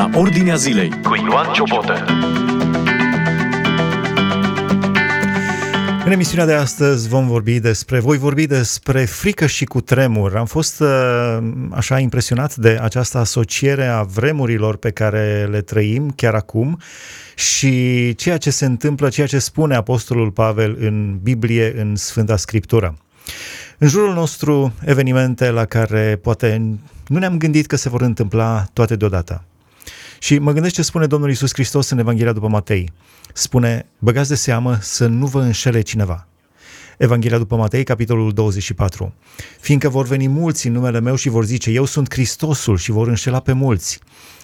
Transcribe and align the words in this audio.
la 0.00 0.10
Ordinea 0.14 0.54
Zilei 0.54 0.88
cu 1.02 1.14
Ioan 1.14 1.52
Ciobotă. 1.52 2.04
În 6.04 6.12
emisiunea 6.12 6.46
de 6.46 6.52
astăzi 6.52 7.08
vom 7.08 7.26
vorbi 7.26 7.58
despre, 7.58 7.98
voi 7.98 8.18
vorbi 8.18 8.46
despre 8.46 9.04
frică 9.04 9.46
și 9.46 9.64
cu 9.64 9.80
tremur. 9.80 10.36
Am 10.36 10.46
fost 10.46 10.80
uh, 10.80 11.38
așa 11.70 11.98
impresionat 11.98 12.56
de 12.56 12.78
această 12.82 13.18
asociere 13.18 13.86
a 13.86 14.02
vremurilor 14.02 14.76
pe 14.76 14.90
care 14.90 15.48
le 15.50 15.60
trăim 15.60 16.10
chiar 16.16 16.34
acum 16.34 16.80
și 17.34 18.14
ceea 18.14 18.36
ce 18.36 18.50
se 18.50 18.64
întâmplă, 18.64 19.08
ceea 19.08 19.26
ce 19.26 19.38
spune 19.38 19.74
Apostolul 19.74 20.30
Pavel 20.30 20.76
în 20.80 21.18
Biblie, 21.22 21.80
în 21.80 21.96
Sfânta 21.96 22.36
Scriptură. 22.36 22.96
În 23.78 23.88
jurul 23.88 24.14
nostru 24.14 24.72
evenimente 24.84 25.50
la 25.50 25.64
care 25.64 26.18
poate 26.22 26.78
nu 27.06 27.18
ne-am 27.18 27.38
gândit 27.38 27.66
că 27.66 27.76
se 27.76 27.88
vor 27.88 28.02
întâmpla 28.02 28.66
toate 28.72 28.96
deodată. 28.96 29.44
Și 30.22 30.38
mă 30.38 30.52
gândesc 30.52 30.74
ce 30.74 30.82
spune 30.82 31.06
Domnul 31.06 31.30
Isus 31.30 31.52
Hristos 31.52 31.90
în 31.90 31.98
Evanghelia 31.98 32.32
după 32.32 32.48
Matei. 32.48 32.92
Spune, 33.32 33.86
băgați 33.98 34.28
de 34.28 34.34
seamă 34.34 34.78
să 34.80 35.06
nu 35.06 35.26
vă 35.26 35.40
înșele 35.40 35.80
cineva. 35.80 36.26
Evanghelia 36.98 37.38
după 37.38 37.56
Matei, 37.56 37.84
capitolul 37.84 38.32
24. 38.32 39.14
Fiindcă 39.60 39.88
vor 39.88 40.06
veni 40.06 40.28
mulți 40.28 40.66
în 40.66 40.72
numele 40.72 41.00
meu 41.00 41.14
și 41.14 41.28
vor 41.28 41.44
zice, 41.44 41.70
eu 41.70 41.84
sunt 41.84 42.12
Hristosul 42.12 42.76
și 42.76 42.90
vor 42.90 43.08
înșela 43.08 43.40
pe 43.40 43.52
mulți. 43.52 43.98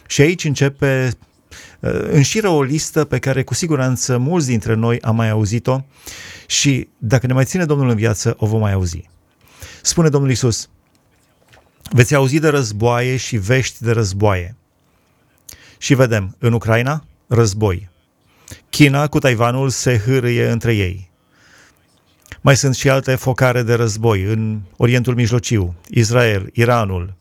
Și 0.06 0.20
aici 0.20 0.44
începe 0.44 1.12
uh, 1.80 1.90
înșiră 2.10 2.48
o 2.48 2.62
listă 2.62 3.04
pe 3.04 3.18
care 3.18 3.42
cu 3.42 3.54
siguranță 3.54 4.18
mulți 4.18 4.46
dintre 4.46 4.74
noi 4.74 5.00
am 5.00 5.16
mai 5.16 5.30
auzit-o 5.30 5.84
și 6.46 6.88
dacă 6.98 7.26
ne 7.26 7.32
mai 7.32 7.44
ține 7.44 7.64
Domnul 7.64 7.88
în 7.88 7.96
viață, 7.96 8.34
o 8.38 8.46
vom 8.46 8.60
mai 8.60 8.72
auzi. 8.72 9.08
Spune 9.82 10.08
Domnul 10.08 10.30
Isus, 10.30 10.68
veți 11.90 12.14
auzi 12.14 12.38
de 12.38 12.48
războaie 12.48 13.16
și 13.16 13.36
vești 13.36 13.84
de 13.84 13.92
războaie. 13.92 14.56
Și 15.78 15.94
vedem, 15.94 16.36
în 16.38 16.52
Ucraina, 16.52 17.04
război. 17.26 17.88
China 18.70 19.06
cu 19.06 19.18
Taiwanul 19.18 19.70
se 19.70 19.98
hârâie 19.98 20.50
între 20.50 20.74
ei. 20.74 21.10
Mai 22.40 22.56
sunt 22.56 22.74
și 22.74 22.88
alte 22.90 23.14
focare 23.14 23.62
de 23.62 23.74
război 23.74 24.22
în 24.22 24.60
Orientul 24.76 25.14
Mijlociu, 25.14 25.74
Israel, 25.88 26.50
Iranul, 26.52 27.16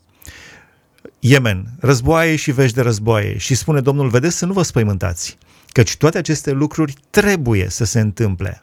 Yemen, 1.19 1.65
războaie 1.79 2.35
și 2.35 2.51
vești 2.51 2.75
de 2.75 2.81
războaie. 2.81 3.37
Și 3.37 3.55
spune 3.55 3.81
Domnul, 3.81 4.09
vedeți 4.09 4.37
să 4.37 4.45
nu 4.45 4.53
vă 4.53 4.61
spăimântați, 4.61 5.37
căci 5.71 5.97
toate 5.97 6.17
aceste 6.17 6.51
lucruri 6.51 6.93
trebuie 7.09 7.69
să 7.69 7.83
se 7.85 7.99
întâmple. 7.99 8.61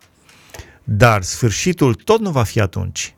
Dar 0.85 1.23
sfârșitul 1.23 1.95
tot 1.95 2.21
nu 2.21 2.31
va 2.31 2.43
fi 2.43 2.61
atunci. 2.61 3.15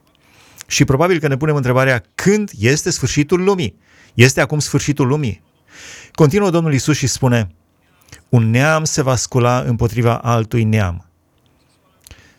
Și 0.67 0.85
probabil 0.85 1.19
că 1.19 1.29
ne 1.29 1.37
punem 1.37 1.57
întrebarea 1.57 2.05
când 2.15 2.51
este 2.59 2.91
sfârșitul 2.91 3.43
lumii. 3.43 3.79
Este 4.15 4.41
acum 4.41 4.59
sfârșitul 4.59 5.07
lumii? 5.07 5.43
Continuă 6.15 6.51
Domnul 6.51 6.75
Isus 6.75 6.97
și 6.97 7.07
spune, 7.07 7.55
un 8.29 8.51
neam 8.51 8.85
se 8.85 9.03
va 9.03 9.17
scula 9.17 9.61
împotriva 9.61 10.19
altui 10.19 10.65
neam. 10.65 11.07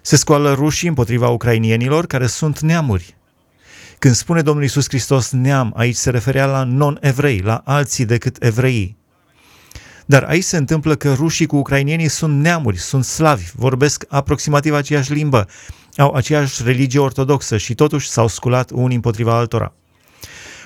Se 0.02 0.16
scoală 0.16 0.54
rușii 0.54 0.88
împotriva 0.88 1.30
ucrainienilor, 1.30 2.06
care 2.06 2.28
sunt 2.28 2.60
neamuri. 2.60 3.18
Când 4.00 4.16
spune 4.16 4.42
Domnul 4.42 4.64
Isus 4.64 4.88
Hristos 4.88 5.32
neam, 5.32 5.74
aici 5.76 5.96
se 5.96 6.10
referea 6.10 6.46
la 6.46 6.64
non-evrei, 6.64 7.40
la 7.40 7.62
alții 7.66 8.06
decât 8.06 8.44
evreii. 8.44 8.98
Dar 10.06 10.24
aici 10.24 10.44
se 10.44 10.58
întâmplă 10.58 10.96
că 10.96 11.14
rușii 11.14 11.46
cu 11.46 11.56
ucrainienii 11.56 12.10
sunt 12.10 12.42
neamuri, 12.42 12.78
sunt 12.78 13.04
slavi, 13.04 13.52
vorbesc 13.56 14.06
aproximativ 14.10 14.74
aceeași 14.74 15.14
limbă, 15.14 15.48
au 15.98 16.14
aceeași 16.14 16.64
religie 16.64 17.00
ortodoxă 17.00 17.58
și 17.58 17.76
totuși 17.76 18.10
s-au 18.10 18.28
sculat 18.28 18.72
unii 18.74 18.96
împotriva 18.96 19.38
altora. 19.38 19.74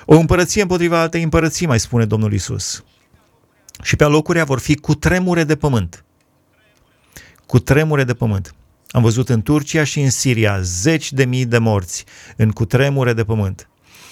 O 0.05 0.15
împărăție 0.15 0.61
împotriva 0.61 1.01
altei 1.01 1.23
împărății, 1.23 1.67
mai 1.67 1.79
spune 1.79 2.05
Domnul 2.05 2.33
Isus. 2.33 2.83
Și 3.83 3.95
pe 3.95 4.03
alocurea 4.03 4.43
vor 4.43 4.59
fi 4.59 4.75
cu 4.75 4.95
tremure 4.95 5.43
de 5.43 5.55
pământ. 5.55 6.05
Cu 7.45 7.59
tremure 7.59 8.03
de 8.03 8.13
pământ. 8.13 8.53
Am 8.89 9.01
văzut 9.01 9.29
în 9.29 9.41
Turcia 9.41 9.83
și 9.83 9.99
în 9.99 10.09
Siria 10.09 10.61
zeci 10.61 11.11
de 11.11 11.25
mii 11.25 11.45
de 11.45 11.57
morți 11.57 12.05
în 12.35 12.51
cutremure 12.51 13.13
de 13.13 13.23
pământ. 13.23 13.69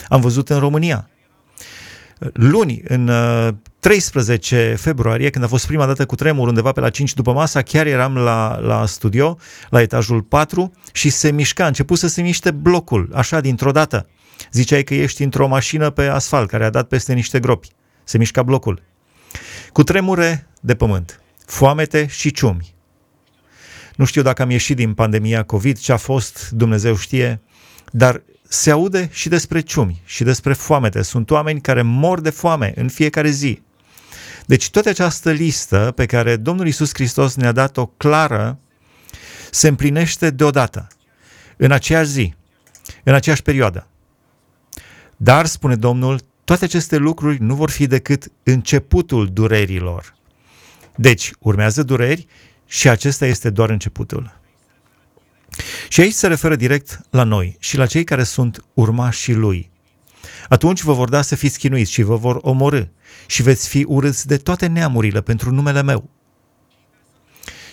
Am 0.08 0.22
văzut 0.22 0.50
în 0.50 0.60
România. 0.60 1.10
Luni, 2.34 2.82
în 2.88 3.12
13 3.80 4.70
uh, 4.72 4.80
februarie, 4.80 5.30
când 5.30 5.44
a 5.44 5.48
fost 5.48 5.68
prima 5.68 5.86
dată 5.86 6.06
cu 6.06 6.16
tremur 6.16 6.48
undeva 6.48 6.72
pe 6.72 6.80
la 6.80 6.90
5 6.90 7.14
după 7.14 7.34
masa, 7.34 7.62
chiar 7.62 7.86
eram 7.86 8.18
la, 8.18 8.60
la 8.60 8.86
studio, 8.86 9.38
la 9.70 9.82
etajul 9.82 10.22
4 10.22 10.72
și 10.94 11.10
se 11.10 11.32
mișca, 11.32 11.64
a 11.64 11.68
început 11.68 11.98
să 11.98 12.08
se 12.08 12.22
miște 12.22 12.52
blocul, 12.52 13.10
așa 13.14 13.40
dintr-o 13.40 13.72
dată. 13.72 14.08
Ziceai 14.52 14.84
că 14.84 14.94
ești 14.94 15.24
într-o 15.24 15.48
mașină 15.48 15.90
pe 15.90 16.06
asfalt 16.06 16.50
care 16.50 16.66
a 16.66 16.70
dat 16.70 16.88
peste 16.88 17.14
niște 17.14 17.40
gropi. 17.40 17.70
Se 18.04 18.18
mișca 18.18 18.44
blocul. 18.44 18.82
Cu 19.72 19.84
tremure 19.84 20.48
de 20.62 20.76
pământ, 20.76 21.22
foamete 21.46 22.08
și 22.08 22.32
ciumi. 22.32 22.76
Nu 23.96 24.06
știu 24.06 24.22
dacă 24.22 24.42
am 24.42 24.50
ieșit 24.50 24.76
din 24.76 24.94
pandemia 24.94 25.44
COVID, 25.44 25.78
ce 25.78 25.92
a 25.92 25.98
fost, 25.98 26.50
Dumnezeu 26.50 26.96
știe, 26.96 27.42
dar 27.92 28.22
se 28.48 28.72
aude 28.72 29.10
și 29.12 29.30
despre 29.30 29.60
ciumi 29.60 30.02
și 30.06 30.24
despre 30.24 30.54
foamete. 30.54 31.02
Sunt 31.02 31.32
oameni 31.32 31.62
care 31.62 31.82
mor 31.82 32.20
de 32.20 32.30
foame 32.30 32.74
în 32.76 32.90
fiecare 32.90 33.30
zi. 33.30 33.62
Deci 34.46 34.70
toată 34.70 34.90
această 34.90 35.32
listă 35.32 35.92
pe 35.96 36.06
care 36.06 36.36
Domnul 36.36 36.68
Isus 36.68 36.90
Hristos 36.94 37.36
ne-a 37.36 37.52
dat-o 37.52 37.86
clară 37.86 38.60
se 39.52 39.68
împlinește 39.68 40.30
deodată, 40.30 40.88
în 41.58 41.72
aceeași 41.72 42.10
zi, 42.10 42.34
în 43.04 43.14
aceeași 43.14 43.42
perioadă. 43.42 43.88
Dar, 45.18 45.46
spune 45.46 45.76
Domnul, 45.76 46.20
toate 46.48 46.66
aceste 46.66 46.98
lucruri 46.98 47.42
nu 47.42 47.56
vor 47.56 47.70
fi 47.70 47.88
decât 47.88 48.32
începutul 48.44 49.30
durerilor. 49.34 50.16
Deci, 50.96 51.32
urmează 51.40 51.84
dureri 51.84 52.28
și 52.66 52.90
acesta 52.90 53.26
este 53.26 53.50
doar 53.50 53.70
începutul. 53.70 54.40
Și 55.88 56.02
aici 56.02 56.14
se 56.14 56.28
referă 56.28 56.56
direct 56.56 57.00
la 57.10 57.24
noi 57.24 57.56
și 57.60 57.78
la 57.78 57.86
cei 57.86 58.04
care 58.04 58.24
sunt 58.24 58.66
urmașii 58.74 59.34
lui. 59.34 59.72
Atunci 60.50 60.82
vă 60.82 60.94
vor 60.94 61.10
da 61.10 61.22
să 61.22 61.36
fiți 61.36 61.60
chinuiți 61.60 61.92
și 61.92 62.02
vă 62.02 62.16
vor 62.16 62.38
omorâ 62.42 62.84
și 63.26 63.42
veți 63.42 63.68
fi 63.68 63.86
urâți 63.88 64.28
de 64.28 64.38
toate 64.38 64.68
neamurile 64.68 65.22
pentru 65.22 65.52
numele 65.52 65.82
meu. 65.82 66.10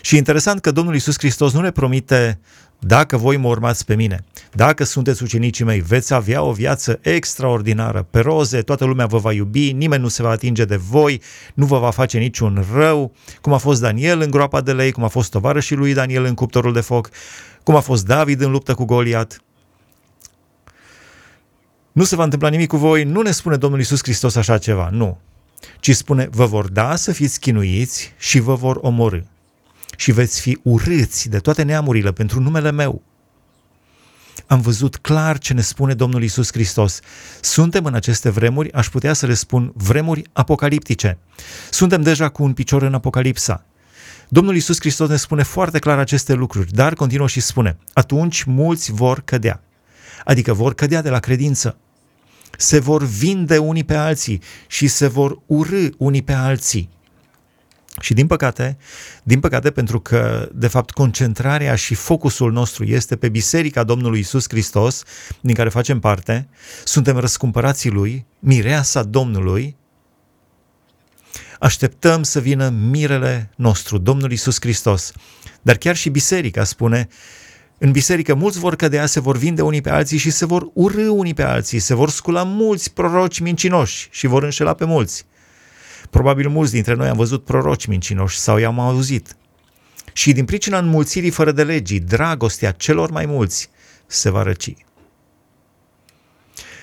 Și 0.04 0.16
interesant 0.16 0.60
că 0.60 0.70
Domnul 0.70 0.94
Iisus 0.94 1.18
Hristos 1.18 1.52
nu 1.52 1.60
ne 1.60 1.70
promite 1.70 2.38
dacă 2.78 3.16
voi 3.16 3.36
mă 3.36 3.48
urmați 3.48 3.84
pe 3.84 3.94
mine, 3.94 4.24
dacă 4.52 4.84
sunteți 4.84 5.22
ucenicii 5.22 5.64
mei, 5.64 5.80
veți 5.80 6.14
avea 6.14 6.42
o 6.42 6.52
viață 6.52 6.98
extraordinară, 7.02 8.06
pe 8.10 8.20
roze, 8.20 8.62
toată 8.62 8.84
lumea 8.84 9.06
vă 9.06 9.18
va 9.18 9.32
iubi, 9.32 9.72
nimeni 9.72 10.02
nu 10.02 10.08
se 10.08 10.22
va 10.22 10.28
atinge 10.30 10.64
de 10.64 10.76
voi, 10.76 11.22
nu 11.54 11.66
vă 11.66 11.78
va 11.78 11.90
face 11.90 12.18
niciun 12.18 12.64
rău, 12.74 13.12
cum 13.40 13.52
a 13.52 13.56
fost 13.56 13.80
Daniel 13.80 14.20
în 14.20 14.30
groapa 14.30 14.60
de 14.60 14.72
lei, 14.72 14.92
cum 14.92 15.04
a 15.04 15.08
fost 15.08 15.30
tovarășii 15.30 15.76
lui 15.76 15.94
Daniel 15.94 16.24
în 16.24 16.34
cuptorul 16.34 16.72
de 16.72 16.80
foc, 16.80 17.10
cum 17.62 17.76
a 17.76 17.80
fost 17.80 18.06
David 18.06 18.40
în 18.40 18.50
luptă 18.50 18.74
cu 18.74 18.84
Goliat. 18.84 19.40
Nu 21.92 22.04
se 22.04 22.16
va 22.16 22.24
întâmpla 22.24 22.48
nimic 22.48 22.68
cu 22.68 22.76
voi, 22.76 23.04
nu 23.04 23.22
ne 23.22 23.30
spune 23.30 23.56
Domnul 23.56 23.78
Iisus 23.78 24.02
Hristos 24.02 24.36
așa 24.36 24.58
ceva, 24.58 24.88
nu. 24.92 25.18
Ci 25.80 25.94
spune, 25.94 26.28
vă 26.30 26.46
vor 26.46 26.68
da 26.68 26.96
să 26.96 27.12
fiți 27.12 27.40
chinuiți 27.40 28.12
și 28.18 28.38
vă 28.38 28.54
vor 28.54 28.78
omorâ 28.80 29.20
și 29.96 30.12
veți 30.12 30.40
fi 30.40 30.58
urâți 30.62 31.28
de 31.28 31.38
toate 31.38 31.62
neamurile 31.62 32.12
pentru 32.12 32.40
numele 32.40 32.70
meu. 32.70 33.02
Am 34.46 34.60
văzut 34.60 34.96
clar 34.96 35.38
ce 35.38 35.52
ne 35.52 35.60
spune 35.60 35.94
Domnul 35.94 36.22
Isus 36.22 36.52
Hristos. 36.52 37.00
Suntem 37.40 37.84
în 37.84 37.94
aceste 37.94 38.30
vremuri, 38.30 38.72
aș 38.72 38.88
putea 38.88 39.12
să 39.12 39.26
le 39.26 39.34
spun, 39.34 39.72
vremuri 39.74 40.22
apocaliptice. 40.32 41.18
Suntem 41.70 42.02
deja 42.02 42.28
cu 42.28 42.42
un 42.42 42.52
picior 42.52 42.82
în 42.82 42.94
Apocalipsa. 42.94 43.64
Domnul 44.28 44.56
Isus 44.56 44.76
Hristos 44.80 45.08
ne 45.08 45.16
spune 45.16 45.42
foarte 45.42 45.78
clar 45.78 45.98
aceste 45.98 46.32
lucruri, 46.32 46.72
dar 46.72 46.94
continuă 46.94 47.26
și 47.26 47.40
spune, 47.40 47.76
atunci 47.92 48.42
mulți 48.42 48.92
vor 48.92 49.20
cădea. 49.20 49.62
Adică 50.24 50.52
vor 50.52 50.74
cădea 50.74 51.02
de 51.02 51.10
la 51.10 51.18
credință. 51.18 51.76
Se 52.58 52.78
vor 52.78 53.04
vinde 53.04 53.58
unii 53.58 53.84
pe 53.84 53.94
alții 53.94 54.42
și 54.66 54.86
se 54.86 55.06
vor 55.06 55.38
urâ 55.46 55.88
unii 55.98 56.22
pe 56.22 56.32
alții. 56.32 56.90
Și 58.00 58.14
din 58.14 58.26
păcate, 58.26 58.76
din 59.22 59.40
păcate 59.40 59.70
pentru 59.70 60.00
că 60.00 60.48
de 60.52 60.68
fapt 60.68 60.90
concentrarea 60.90 61.74
și 61.74 61.94
focusul 61.94 62.52
nostru 62.52 62.84
este 62.84 63.16
pe 63.16 63.28
Biserica 63.28 63.84
Domnului 63.84 64.18
Isus 64.18 64.44
Hristos, 64.48 65.02
din 65.40 65.54
care 65.54 65.68
facem 65.68 66.00
parte, 66.00 66.48
suntem 66.84 67.16
răscumpărații 67.16 67.90
lui, 67.90 68.26
mireasa 68.38 69.02
Domnului, 69.02 69.76
așteptăm 71.58 72.22
să 72.22 72.40
vină 72.40 72.68
mirele 72.68 73.50
nostru, 73.56 73.98
Domnul 73.98 74.32
Isus 74.32 74.56
Hristos. 74.60 75.12
Dar 75.62 75.76
chiar 75.76 75.96
și 75.96 76.08
biserica 76.08 76.64
spune, 76.64 77.08
în 77.78 77.90
biserică 77.90 78.34
mulți 78.34 78.58
vor 78.58 78.76
cădea, 78.76 79.06
se 79.06 79.20
vor 79.20 79.36
vinde 79.36 79.62
unii 79.62 79.80
pe 79.80 79.90
alții 79.90 80.18
și 80.18 80.30
se 80.30 80.46
vor 80.46 80.70
urâ 80.72 81.08
unii 81.08 81.34
pe 81.34 81.42
alții, 81.42 81.78
se 81.78 81.94
vor 81.94 82.10
scula 82.10 82.42
mulți 82.42 82.92
proroci 82.92 83.38
mincinoși 83.38 84.08
și 84.10 84.26
vor 84.26 84.42
înșela 84.42 84.74
pe 84.74 84.84
mulți. 84.84 85.26
Probabil 86.14 86.48
mulți 86.48 86.72
dintre 86.72 86.94
noi 86.94 87.08
am 87.08 87.16
văzut 87.16 87.44
proroci 87.44 87.86
mincinoși 87.86 88.38
sau 88.38 88.58
i-am 88.58 88.78
auzit. 88.78 89.36
Și 90.12 90.32
din 90.32 90.44
pricina 90.44 90.78
înmulțirii 90.78 91.30
fără 91.30 91.52
de 91.52 91.64
legii, 91.64 92.00
dragostea 92.00 92.70
celor 92.70 93.10
mai 93.10 93.26
mulți 93.26 93.70
se 94.06 94.30
va 94.30 94.42
răci. 94.42 94.74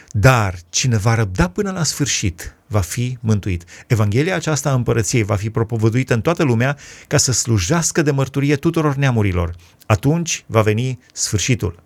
Dar 0.10 0.56
cine 0.70 0.98
va 0.98 1.16
răbda 1.16 1.50
până 1.50 1.72
la 1.72 1.84
sfârșit 1.84 2.56
va 2.68 2.80
fi 2.80 3.18
mântuit. 3.22 3.64
Evanghelia 3.88 4.36
aceasta 4.36 4.70
a 4.70 4.74
împărăției 4.74 5.24
va 5.24 5.36
fi 5.36 5.50
propovăduită 5.50 6.14
în 6.14 6.22
toată 6.22 6.44
lumea 6.44 6.78
ca 7.08 7.18
să 7.18 7.32
slujească 7.32 8.02
de 8.02 8.12
mărturie 8.12 8.56
tuturor 8.56 8.96
neamurilor. 8.96 9.56
Atunci 9.86 10.44
va 10.48 10.62
veni 10.62 11.00
sfârșitul. 11.14 11.84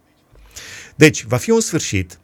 Deci, 0.96 1.24
va 1.24 1.38
fi 1.38 1.50
un 1.50 1.60
sfârșit, 1.60 2.20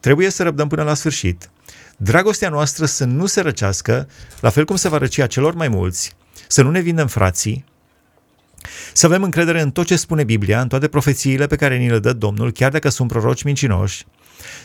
trebuie 0.00 0.30
să 0.30 0.42
răbdăm 0.42 0.68
până 0.68 0.82
la 0.82 0.94
sfârșit, 0.94 1.50
dragostea 1.96 2.48
noastră 2.48 2.86
să 2.86 3.04
nu 3.04 3.26
se 3.26 3.40
răcească, 3.40 4.08
la 4.40 4.50
fel 4.50 4.64
cum 4.64 4.76
se 4.76 4.88
va 4.88 4.98
răci 4.98 5.18
a 5.18 5.26
celor 5.26 5.54
mai 5.54 5.68
mulți, 5.68 6.12
să 6.48 6.62
nu 6.62 6.70
ne 6.70 6.80
vindem 6.80 7.06
frații, 7.06 7.64
să 8.92 9.06
avem 9.06 9.22
încredere 9.22 9.60
în 9.60 9.70
tot 9.70 9.86
ce 9.86 9.96
spune 9.96 10.24
Biblia, 10.24 10.60
în 10.60 10.68
toate 10.68 10.88
profețiile 10.88 11.46
pe 11.46 11.56
care 11.56 11.76
ni 11.76 11.90
le 11.90 11.98
dă 11.98 12.12
Domnul, 12.12 12.52
chiar 12.52 12.70
dacă 12.70 12.88
sunt 12.88 13.08
proroci 13.08 13.42
mincinoși, 13.42 14.06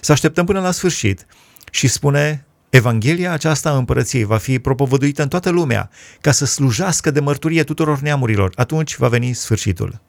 să 0.01 0.11
așteptăm 0.11 0.45
până 0.45 0.59
la 0.59 0.71
sfârșit 0.71 1.25
și 1.71 1.87
spune 1.87 2.45
Evanghelia 2.69 3.31
aceasta 3.31 3.69
a 3.69 3.77
împărăției 3.77 4.23
va 4.23 4.37
fi 4.37 4.59
propovăduită 4.59 5.21
în 5.21 5.27
toată 5.27 5.49
lumea 5.49 5.89
ca 6.21 6.31
să 6.31 6.45
slujească 6.45 7.11
de 7.11 7.19
mărturie 7.19 7.63
tuturor 7.63 7.99
neamurilor. 7.99 8.51
Atunci 8.55 8.97
va 8.97 9.07
veni 9.07 9.33
sfârșitul. 9.33 10.01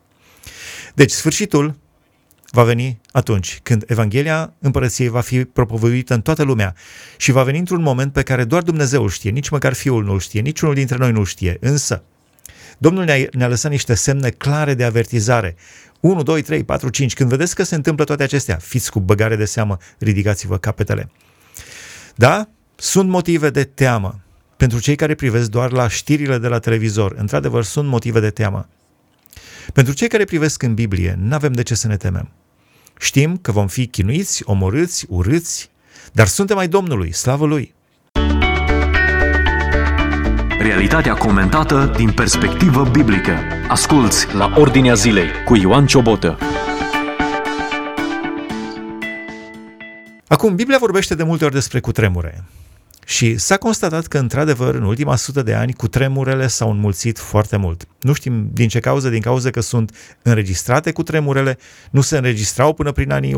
Deci 0.94 1.10
sfârșitul 1.10 1.74
va 2.50 2.62
veni 2.62 3.00
atunci 3.10 3.60
când 3.62 3.84
Evanghelia 3.86 4.52
împărăției 4.58 5.08
va 5.08 5.20
fi 5.20 5.44
propovăduită 5.44 6.14
în 6.14 6.20
toată 6.20 6.42
lumea 6.42 6.74
și 7.16 7.32
va 7.32 7.42
veni 7.42 7.58
într-un 7.58 7.82
moment 7.82 8.12
pe 8.12 8.22
care 8.22 8.44
doar 8.44 8.62
Dumnezeu 8.62 9.08
știe, 9.08 9.30
nici 9.30 9.48
măcar 9.48 9.72
Fiul 9.72 10.04
nu 10.04 10.18
știe, 10.18 10.40
niciunul 10.40 10.74
dintre 10.74 10.96
noi 10.96 11.12
nu 11.12 11.24
știe. 11.24 11.56
Însă, 11.60 12.04
Domnul 12.78 13.04
ne-a, 13.04 13.26
ne 13.32 13.46
lăsat 13.46 13.70
niște 13.70 13.94
semne 13.94 14.30
clare 14.30 14.74
de 14.74 14.84
avertizare. 14.84 15.56
1, 16.00 16.22
2, 16.22 16.42
3, 16.42 16.64
4, 16.64 16.88
5. 16.88 17.14
Când 17.14 17.28
vedeți 17.28 17.54
că 17.54 17.62
se 17.62 17.74
întâmplă 17.74 18.04
toate 18.04 18.22
acestea, 18.22 18.56
fiți 18.56 18.90
cu 18.90 19.00
băgare 19.00 19.36
de 19.36 19.44
seamă, 19.44 19.76
ridicați-vă 19.98 20.58
capetele. 20.58 21.10
Da? 22.14 22.48
Sunt 22.76 23.08
motive 23.08 23.50
de 23.50 23.64
teamă. 23.64 24.20
Pentru 24.56 24.80
cei 24.80 24.96
care 24.96 25.14
privesc 25.14 25.50
doar 25.50 25.72
la 25.72 25.88
știrile 25.88 26.38
de 26.38 26.48
la 26.48 26.58
televizor, 26.58 27.14
într-adevăr, 27.16 27.64
sunt 27.64 27.88
motive 27.88 28.20
de 28.20 28.30
teamă. 28.30 28.68
Pentru 29.72 29.92
cei 29.92 30.08
care 30.08 30.24
privesc 30.24 30.62
în 30.62 30.74
Biblie, 30.74 31.16
nu 31.20 31.34
avem 31.34 31.52
de 31.52 31.62
ce 31.62 31.74
să 31.74 31.86
ne 31.86 31.96
temem. 31.96 32.30
Știm 33.00 33.36
că 33.36 33.52
vom 33.52 33.66
fi 33.66 33.86
chinuiți, 33.86 34.42
omorâți, 34.44 35.06
urâți, 35.08 35.70
dar 36.12 36.26
suntem 36.26 36.58
ai 36.58 36.68
Domnului, 36.68 37.12
slavă 37.12 37.46
Lui. 37.46 37.74
Realitatea 40.58 41.14
comentată 41.14 41.92
din 41.96 42.12
perspectivă 42.12 42.84
biblică. 42.84 43.38
Asculți 43.68 44.34
la 44.34 44.52
Ordinea 44.56 44.94
Zilei 44.94 45.28
cu 45.44 45.56
Ioan 45.56 45.86
Ciobotă. 45.86 46.38
Acum, 50.26 50.54
Biblia 50.54 50.78
vorbește 50.78 51.14
de 51.14 51.22
multe 51.22 51.44
ori 51.44 51.54
despre 51.54 51.80
cutremure. 51.80 52.44
Și 53.10 53.38
s-a 53.38 53.56
constatat 53.56 54.06
că, 54.06 54.18
într-adevăr, 54.18 54.74
în 54.74 54.82
ultima 54.82 55.16
sută 55.16 55.42
de 55.42 55.54
ani, 55.54 55.72
cutremurele 55.72 56.46
s-au 56.46 56.70
înmulțit 56.70 57.18
foarte 57.18 57.56
mult. 57.56 57.86
Nu 58.00 58.12
știm 58.12 58.50
din 58.52 58.68
ce 58.68 58.80
cauză, 58.80 59.08
din 59.08 59.20
cauza 59.20 59.50
că 59.50 59.60
sunt 59.60 59.96
înregistrate 60.22 60.92
cutremurele, 60.92 61.58
nu 61.90 62.00
se 62.00 62.16
înregistrau 62.16 62.74
până 62.74 62.92
prin 62.92 63.10
anii 63.12 63.34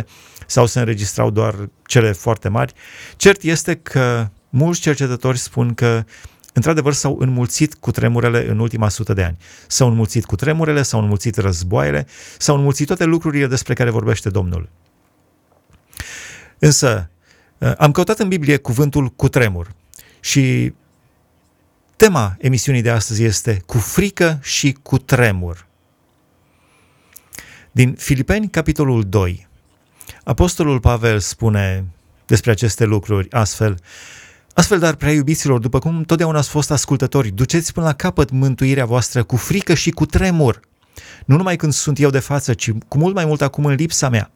1800-1900 0.00 0.04
sau 0.46 0.66
se 0.66 0.78
înregistrau 0.78 1.30
doar 1.30 1.68
cele 1.86 2.12
foarte 2.12 2.48
mari. 2.48 2.72
Cert 3.16 3.42
este 3.42 3.74
că 3.74 4.28
mulți 4.48 4.80
cercetători 4.80 5.38
spun 5.38 5.74
că 5.74 6.04
într-adevăr 6.52 6.92
s-au 6.92 7.16
înmulțit 7.20 7.74
cu 7.74 7.90
tremurele 7.90 8.50
în 8.50 8.58
ultima 8.58 8.88
sută 8.88 9.12
de 9.12 9.22
ani. 9.22 9.36
S-au 9.66 9.88
înmulțit 9.88 10.24
cu 10.24 10.36
tremurele, 10.36 10.82
s-au 10.82 11.00
înmulțit 11.00 11.36
războaiele, 11.36 12.06
s-au 12.38 12.56
înmulțit 12.56 12.86
toate 12.86 13.04
lucrurile 13.04 13.46
despre 13.46 13.74
care 13.74 13.90
vorbește 13.90 14.28
Domnul. 14.28 14.68
Însă, 16.58 17.10
uh, 17.10 17.16
am 17.78 17.90
căutat 17.92 18.18
în 18.18 18.28
Biblie 18.28 18.56
cuvântul 18.56 19.08
cu 19.08 19.28
tremur 19.28 19.74
și 20.20 20.72
tema 21.96 22.36
emisiunii 22.38 22.82
de 22.82 22.90
astăzi 22.90 23.24
este 23.24 23.62
cu 23.66 23.78
frică 23.78 24.38
și 24.42 24.76
cu 24.82 24.98
tremur. 24.98 25.66
Din 27.72 27.94
Filipeni, 27.94 28.48
capitolul 28.48 29.02
2, 29.08 29.48
Apostolul 30.24 30.80
Pavel 30.80 31.18
spune 31.18 31.84
despre 32.26 32.50
aceste 32.50 32.84
lucruri 32.84 33.30
astfel, 33.30 33.78
Astfel, 34.58 34.78
dar, 34.78 34.94
prea 34.94 35.12
iubiților, 35.12 35.58
după 35.58 35.78
cum 35.78 36.02
totdeauna 36.02 36.38
ați 36.38 36.48
fost 36.48 36.70
ascultători, 36.70 37.30
duceți 37.30 37.72
până 37.72 37.86
la 37.86 37.92
capăt 37.92 38.30
mântuirea 38.30 38.84
voastră 38.84 39.22
cu 39.22 39.36
frică 39.36 39.74
și 39.74 39.90
cu 39.90 40.06
tremur. 40.06 40.60
Nu 41.24 41.36
numai 41.36 41.56
când 41.56 41.72
sunt 41.72 41.98
eu 41.98 42.10
de 42.10 42.18
față, 42.18 42.54
ci 42.54 42.70
cu 42.88 42.98
mult 42.98 43.14
mai 43.14 43.24
mult 43.24 43.42
acum 43.42 43.64
în 43.64 43.74
lipsa 43.74 44.08
mea. 44.08 44.30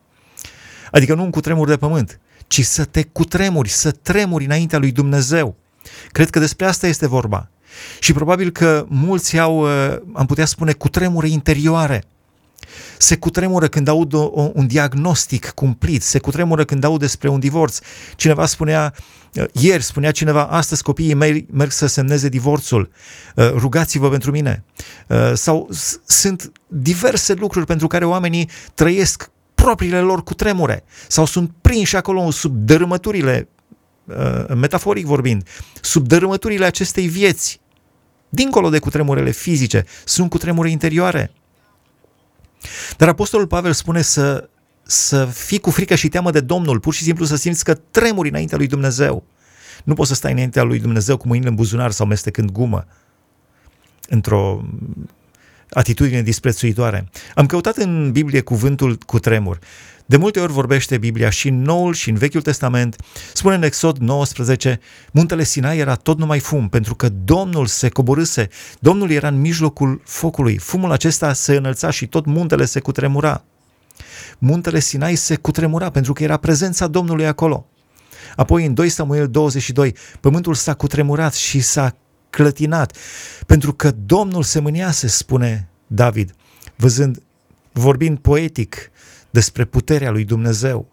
Adică 0.90 1.14
nu 1.14 1.22
un 1.22 1.30
cutremur 1.30 1.68
de 1.68 1.76
pământ, 1.76 2.20
ci 2.52 2.64
să 2.64 2.84
te 2.84 3.02
cutremuri, 3.02 3.69
să 3.69 3.90
tremuri 3.90 4.44
înaintea 4.44 4.78
lui 4.78 4.93
Dumnezeu. 4.93 5.56
Cred 6.10 6.31
că 6.31 6.38
despre 6.38 6.66
asta 6.66 6.87
este 6.87 7.06
vorba. 7.06 7.49
Și 7.99 8.12
probabil 8.12 8.50
că 8.50 8.87
mulți 8.88 9.38
au, 9.38 9.58
uh, 9.58 9.96
am 10.12 10.26
putea 10.26 10.44
spune, 10.44 10.72
cutremure 10.72 11.28
interioare. 11.28 12.04
Se 12.99 13.16
cutremură 13.16 13.69
când 13.69 13.88
aud 13.88 14.12
un 14.52 14.66
diagnostic 14.66 15.50
cumplit, 15.50 16.02
se 16.02 16.19
cutremură 16.19 16.64
când 16.64 16.84
aud 16.84 17.00
despre 17.00 17.28
un 17.28 17.40
divorț. 17.40 17.78
Cineva 18.16 18.46
spunea, 18.46 18.94
uh, 19.34 19.44
ieri 19.52 19.82
spunea 19.82 20.10
cineva, 20.10 20.44
astăzi 20.44 20.82
copiii 20.82 21.14
mei 21.14 21.46
merg 21.50 21.70
să 21.70 21.87
semneze 21.87 22.28
divorțul, 22.28 22.90
uh, 23.34 23.50
rugați-vă 23.50 24.08
pentru 24.08 24.31
mine. 24.31 24.64
Sau 25.34 25.69
sunt 26.04 26.52
diverse 26.66 27.34
lucruri 27.34 27.66
pentru 27.66 27.87
care 27.87 28.04
oamenii 28.04 28.49
trăiesc 28.75 29.31
propriile 29.62 30.00
lor 30.00 30.23
cu 30.23 30.35
tremure 30.35 30.85
sau 31.09 31.25
sunt 31.25 31.50
prinși 31.61 31.97
acolo 31.97 32.31
sub 32.31 32.56
dărâmăturile, 32.56 33.49
uh, 34.05 34.55
metaforic 34.55 35.06
vorbind, 35.06 35.49
sub 35.81 36.06
dărâmăturile 36.06 36.64
acestei 36.64 37.06
vieți. 37.09 37.61
Dincolo 38.29 38.69
de 38.69 38.79
cutremurele 38.79 39.31
fizice, 39.31 39.85
sunt 40.05 40.31
cutremure 40.31 40.70
interioare. 40.70 41.32
Dar 42.97 43.09
Apostolul 43.09 43.47
Pavel 43.47 43.73
spune 43.73 44.03
să, 44.03 44.49
să 44.82 45.25
fii 45.25 45.59
cu 45.59 45.70
frică 45.70 45.94
și 45.94 46.09
teamă 46.09 46.31
de 46.31 46.41
Domnul, 46.41 46.81
pur 46.81 46.94
și 46.94 47.03
simplu 47.03 47.25
să 47.25 47.37
simți 47.37 47.64
că 47.64 47.75
tremuri 47.75 48.29
înaintea 48.29 48.56
lui 48.56 48.67
Dumnezeu. 48.67 49.25
Nu 49.85 49.94
poți 49.94 50.09
să 50.09 50.14
stai 50.14 50.32
înaintea 50.32 50.62
lui 50.62 50.79
Dumnezeu 50.79 51.17
cu 51.17 51.26
mâinile 51.26 51.50
în 51.50 51.55
buzunar 51.55 51.91
sau 51.91 52.06
mestecând 52.06 52.50
gumă 52.50 52.87
într-o 54.09 54.64
atitudine 55.72 56.22
disprețuitoare. 56.22 57.08
Am 57.34 57.46
căutat 57.46 57.76
în 57.76 58.12
Biblie 58.12 58.40
cuvântul 58.40 58.98
cu 59.06 59.19
tremur. 59.19 59.58
De 60.06 60.16
multe 60.16 60.40
ori 60.40 60.52
vorbește 60.52 60.98
Biblia 60.98 61.30
și 61.30 61.48
în 61.48 61.62
Noul 61.62 61.94
și 61.94 62.10
în 62.10 62.16
Vechiul 62.16 62.42
Testament. 62.42 62.96
Spune 63.32 63.54
în 63.54 63.62
Exod 63.62 63.96
19, 63.96 64.80
muntele 65.12 65.44
Sinai 65.44 65.78
era 65.78 65.94
tot 65.94 66.18
numai 66.18 66.38
fum, 66.38 66.68
pentru 66.68 66.94
că 66.94 67.08
Domnul 67.08 67.66
se 67.66 67.88
coborâse, 67.88 68.49
Domnul 68.78 69.11
era 69.11 69.28
în 69.28 69.40
mijlocul 69.40 70.02
focului. 70.04 70.58
Fumul 70.58 70.92
acesta 70.92 71.32
se 71.32 71.54
înălța 71.54 71.90
și 71.90 72.06
tot 72.06 72.26
muntele 72.26 72.64
se 72.64 72.80
cutremura. 72.80 73.44
Muntele 74.38 74.80
Sinai 74.80 75.14
se 75.14 75.37
cutremura 75.37 75.90
pentru 75.90 76.12
că 76.12 76.23
era 76.23 76.37
prezența 76.37 76.87
Domnului 76.87 77.26
acolo. 77.26 77.66
Apoi 78.37 78.66
în 78.66 78.75
2 78.75 78.88
Samuel 78.88 79.28
22, 79.28 79.94
pământul 80.20 80.54
s-a 80.54 80.75
cutremurat 80.75 81.35
și 81.35 81.61
s-a 81.61 81.97
clătinat, 82.32 82.96
pentru 83.46 83.72
că 83.72 83.90
Domnul 83.90 84.42
se 84.42 84.60
mâniase, 84.60 85.06
spune 85.06 85.68
David, 85.86 86.34
văzând, 86.76 87.22
vorbind 87.72 88.18
poetic 88.18 88.90
despre 89.30 89.64
puterea 89.64 90.10
lui 90.10 90.24
Dumnezeu. 90.24 90.91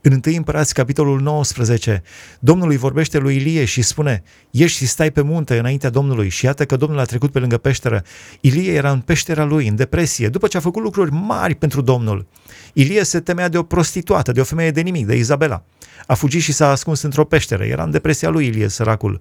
În 0.00 0.20
1 0.26 0.36
Împărați, 0.36 0.74
capitolul 0.74 1.20
19, 1.20 2.02
Domnul 2.38 2.70
îi 2.70 2.76
vorbește 2.76 3.18
lui 3.18 3.36
Ilie 3.36 3.64
și 3.64 3.82
spune, 3.82 4.22
ieși 4.50 4.76
și 4.76 4.86
stai 4.86 5.10
pe 5.10 5.20
munte 5.20 5.58
înaintea 5.58 5.90
Domnului 5.90 6.28
și 6.28 6.44
iată 6.44 6.64
că 6.64 6.76
Domnul 6.76 6.98
a 6.98 7.04
trecut 7.04 7.32
pe 7.32 7.38
lângă 7.38 7.58
peșteră. 7.58 8.04
Ilie 8.40 8.72
era 8.72 8.90
în 8.90 9.00
peștera 9.00 9.44
lui, 9.44 9.68
în 9.68 9.76
depresie, 9.76 10.28
după 10.28 10.46
ce 10.46 10.56
a 10.56 10.60
făcut 10.60 10.82
lucruri 10.82 11.12
mari 11.12 11.54
pentru 11.54 11.80
Domnul. 11.80 12.26
Ilie 12.72 13.04
se 13.04 13.20
temea 13.20 13.48
de 13.48 13.58
o 13.58 13.62
prostituată, 13.62 14.32
de 14.32 14.40
o 14.40 14.44
femeie 14.44 14.70
de 14.70 14.80
nimic, 14.80 15.06
de 15.06 15.16
Izabela. 15.16 15.64
A 16.06 16.14
fugit 16.14 16.42
și 16.42 16.52
s-a 16.52 16.70
ascuns 16.70 17.02
într-o 17.02 17.24
peșteră, 17.24 17.64
era 17.64 17.82
în 17.82 17.90
depresia 17.90 18.28
lui 18.28 18.46
Ilie, 18.46 18.68
săracul. 18.68 19.20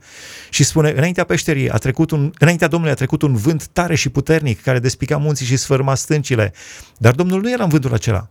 Și 0.49 0.63
spune, 0.63 0.91
înaintea 0.91 1.23
peșterii, 1.23 1.69
a 1.69 1.77
trecut 1.77 2.11
un, 2.11 2.31
înaintea 2.39 2.67
Domnului 2.67 2.93
a 2.93 2.97
trecut 2.97 3.21
un 3.21 3.35
vânt 3.35 3.67
tare 3.67 3.95
și 3.95 4.09
puternic 4.09 4.61
care 4.61 4.79
despica 4.79 5.17
munții 5.17 5.45
și 5.45 5.57
sfârma 5.57 5.95
stâncile. 5.95 6.53
Dar 6.97 7.13
Domnul 7.13 7.41
nu 7.41 7.51
era 7.51 7.63
în 7.63 7.69
vântul 7.69 7.93
acela. 7.93 8.29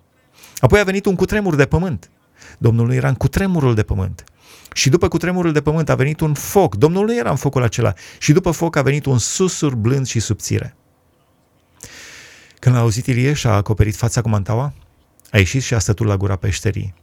Apoi 0.59 0.81
a 0.81 0.85
venit 0.85 1.07
un 1.07 1.15
cutremur 1.15 1.55
de 1.55 1.67
pământ. 1.67 2.11
Domnul 2.59 2.87
nu 2.87 2.95
era 2.95 3.09
în 3.09 3.15
cutremurul 3.15 3.75
de 3.75 3.83
pământ. 3.83 4.25
Și 4.73 4.89
după 4.89 5.09
cutremurul 5.09 5.53
de 5.53 5.61
pământ 5.61 5.89
a 5.89 5.95
venit 5.95 6.21
un 6.21 6.35
foc. 6.35 6.75
Domnul 6.75 7.05
nu 7.05 7.17
era 7.17 7.31
în 7.31 7.37
focul 7.37 7.63
acela. 7.63 7.93
Și 8.19 8.33
după 8.33 8.51
foc 8.51 8.77
a 8.77 8.83
venit 8.83 9.07
un 9.07 9.19
susur 9.19 9.75
blând 9.75 10.07
și 10.07 10.21
subțire. 10.21 10.75
Când 12.59 12.75
l-a 12.75 12.81
auzit 12.81 13.07
Ilieș 13.07 13.39
și 13.39 13.47
a 13.47 13.51
acoperit 13.51 13.97
fața 13.97 14.21
cu 14.21 14.29
mantaua, 14.29 14.73
a 15.31 15.39
ieșit 15.39 15.63
și 15.63 15.75
a 15.75 15.79
stătut 15.79 16.07
la 16.07 16.17
gura 16.17 16.37
peșterii. 16.37 16.95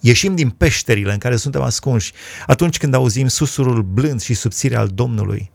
Ieșim 0.00 0.34
din 0.34 0.50
peșterile 0.50 1.12
în 1.12 1.18
care 1.18 1.36
suntem 1.36 1.62
ascunși 1.62 2.12
atunci 2.46 2.78
când 2.78 2.94
auzim 2.94 3.28
susurul 3.28 3.82
blând 3.82 4.20
și 4.20 4.34
subțire 4.34 4.76
al 4.76 4.88
Domnului. 4.88 5.50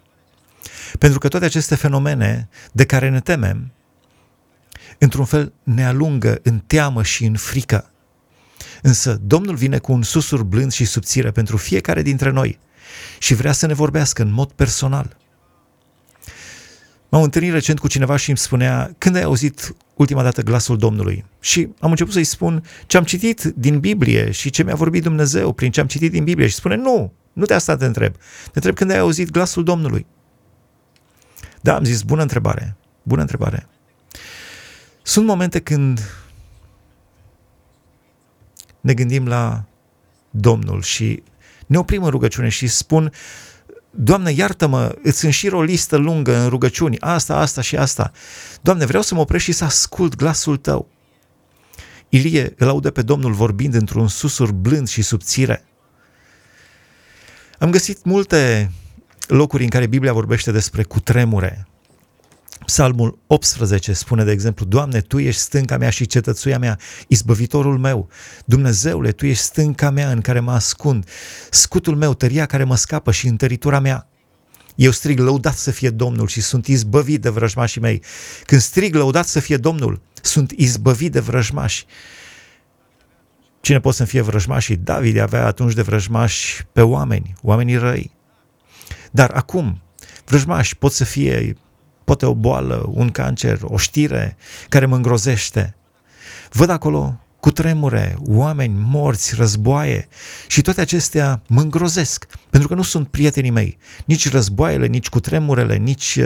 Pentru 0.99 1.19
că 1.19 1.27
toate 1.27 1.45
aceste 1.45 1.75
fenomene 1.75 2.49
de 2.71 2.85
care 2.85 3.09
ne 3.09 3.19
temem, 3.19 3.71
într-un 4.97 5.25
fel 5.25 5.53
ne 5.63 5.85
alungă 5.85 6.39
în 6.43 6.59
teamă 6.59 7.03
și 7.03 7.25
în 7.25 7.35
frică. 7.35 7.89
Însă 8.85 9.19
Domnul 9.21 9.55
vine 9.55 9.77
cu 9.77 9.91
un 9.91 10.03
susur 10.03 10.43
blând 10.43 10.71
și 10.71 10.85
subțire 10.85 11.31
pentru 11.31 11.57
fiecare 11.57 12.01
dintre 12.01 12.29
noi 12.29 12.59
și 13.19 13.33
vrea 13.33 13.51
să 13.51 13.65
ne 13.65 13.73
vorbească 13.73 14.21
în 14.21 14.31
mod 14.31 14.51
personal. 14.51 15.17
M-am 17.09 17.23
întâlnit 17.23 17.51
recent 17.51 17.79
cu 17.79 17.87
cineva 17.87 18.15
și 18.15 18.29
îmi 18.29 18.37
spunea, 18.37 18.95
când 18.97 19.15
ai 19.15 19.23
auzit 19.23 19.75
ultima 19.93 20.23
dată 20.23 20.41
glasul 20.41 20.77
Domnului? 20.77 21.25
Și 21.39 21.69
am 21.79 21.89
început 21.89 22.13
să-i 22.13 22.23
spun 22.23 22.63
ce 22.85 22.97
am 22.97 23.03
citit 23.03 23.43
din 23.43 23.79
Biblie 23.79 24.31
și 24.31 24.49
ce 24.49 24.63
mi-a 24.63 24.75
vorbit 24.75 25.03
Dumnezeu 25.03 25.53
prin 25.53 25.71
ce 25.71 25.79
am 25.79 25.87
citit 25.87 26.11
din 26.11 26.23
Biblie 26.23 26.47
și 26.47 26.55
spune, 26.55 26.75
nu, 26.75 27.13
nu 27.33 27.45
de 27.45 27.53
asta 27.53 27.75
te 27.75 27.85
întreb. 27.85 28.15
Te 28.43 28.51
întreb 28.53 28.75
când 28.75 28.91
ai 28.91 28.97
auzit 28.97 29.31
glasul 29.31 29.63
Domnului. 29.63 30.05
Da, 31.61 31.75
am 31.75 31.83
zis, 31.83 32.01
bună 32.01 32.21
întrebare, 32.21 32.75
bună 33.03 33.21
întrebare. 33.21 33.67
Sunt 35.01 35.25
momente 35.25 35.59
când 35.59 35.99
ne 38.85 38.93
gândim 38.93 39.27
la 39.27 39.63
Domnul 40.29 40.81
și 40.81 41.23
ne 41.65 41.77
oprim 41.77 42.03
în 42.03 42.09
rugăciune 42.09 42.49
și 42.49 42.67
spun, 42.67 43.11
Doamne, 43.89 44.31
iartă-mă, 44.31 44.95
îți 45.03 45.25
înșir 45.25 45.53
o 45.53 45.61
listă 45.61 45.95
lungă 45.95 46.35
în 46.35 46.49
rugăciuni, 46.49 46.99
asta, 46.99 47.35
asta 47.35 47.61
și 47.61 47.75
asta. 47.75 48.11
Doamne, 48.61 48.85
vreau 48.85 49.03
să 49.03 49.15
mă 49.15 49.21
opresc 49.21 49.43
și 49.43 49.51
să 49.51 49.63
ascult 49.63 50.15
glasul 50.15 50.57
Tău. 50.57 50.87
Ilie 52.09 52.53
îl 52.57 52.67
aude 52.67 52.91
pe 52.91 53.01
Domnul 53.01 53.33
vorbind 53.33 53.73
într-un 53.73 54.07
susur 54.07 54.51
blând 54.51 54.87
și 54.87 55.01
subțire. 55.01 55.65
Am 57.59 57.69
găsit 57.69 58.03
multe 58.03 58.71
locuri 59.27 59.63
în 59.63 59.69
care 59.69 59.87
Biblia 59.87 60.13
vorbește 60.13 60.51
despre 60.51 60.83
cutremure, 60.83 61.67
Psalmul 62.65 63.19
18 63.27 63.93
spune, 63.93 64.23
de 64.23 64.31
exemplu, 64.31 64.65
Doamne, 64.65 65.01
Tu 65.01 65.19
ești 65.19 65.41
stânca 65.41 65.77
mea 65.77 65.89
și 65.89 66.05
cetățuia 66.05 66.59
mea, 66.59 66.79
izbăvitorul 67.07 67.77
meu. 67.77 68.09
Dumnezeule, 68.45 69.11
Tu 69.11 69.25
ești 69.25 69.43
stânca 69.43 69.89
mea 69.89 70.11
în 70.11 70.21
care 70.21 70.39
mă 70.39 70.51
ascund, 70.51 71.09
scutul 71.49 71.95
meu, 71.95 72.13
tăria 72.13 72.45
care 72.45 72.63
mă 72.63 72.75
scapă 72.75 73.11
și 73.11 73.27
întăritura 73.27 73.79
mea. 73.79 74.07
Eu 74.75 74.91
strig, 74.91 75.19
lăudat 75.19 75.55
să 75.55 75.71
fie 75.71 75.89
Domnul 75.89 76.27
și 76.27 76.41
sunt 76.41 76.67
izbăvit 76.67 77.21
de 77.21 77.29
vrăjmașii 77.29 77.81
mei. 77.81 78.03
Când 78.45 78.61
strig, 78.61 78.95
lăudat 78.95 79.27
să 79.27 79.39
fie 79.39 79.57
Domnul, 79.57 80.01
sunt 80.21 80.51
izbăvit 80.51 81.11
de 81.11 81.19
vrăjmași. 81.19 81.85
Cine 83.61 83.79
pot 83.79 83.93
să 83.93 84.05
fie 84.05 84.21
vrăjmașii? 84.21 84.75
David 84.75 85.17
avea 85.17 85.45
atunci 85.45 85.73
de 85.73 85.81
vrăjmași 85.81 86.65
pe 86.71 86.81
oameni, 86.81 87.33
oamenii 87.41 87.75
răi. 87.75 88.11
Dar 89.11 89.31
acum, 89.31 89.81
vrăjmași 90.25 90.75
pot 90.75 90.91
să 90.91 91.03
fie 91.03 91.55
poate 92.05 92.25
o 92.25 92.33
boală, 92.33 92.89
un 92.93 93.09
cancer, 93.09 93.59
o 93.63 93.77
știre 93.77 94.37
care 94.69 94.85
mă 94.85 94.95
îngrozește. 94.95 95.75
Văd 96.51 96.69
acolo 96.69 97.19
cu 97.39 97.51
tremure, 97.51 98.15
oameni 98.25 98.75
morți, 98.77 99.35
războaie 99.35 100.07
și 100.47 100.61
toate 100.61 100.81
acestea 100.81 101.41
mă 101.47 101.61
îngrozesc, 101.61 102.25
pentru 102.49 102.69
că 102.69 102.75
nu 102.75 102.81
sunt 102.81 103.07
prietenii 103.07 103.49
mei, 103.49 103.77
nici 104.05 104.31
războaiele, 104.31 104.85
nici 104.85 105.09
cu 105.09 105.19
tremurele, 105.19 105.75
nici... 105.75 106.19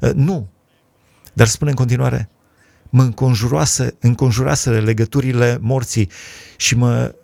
Uh, 0.00 0.10
nu. 0.14 0.48
Dar 1.32 1.46
spune 1.46 1.70
în 1.70 1.76
continuare, 1.76 2.28
mă 2.88 3.02
înconjuroase, 3.02 3.96
înconjuraseră 4.00 4.78
legăturile 4.78 5.58
morții 5.60 6.10
și 6.56 6.76
mă 6.76 7.14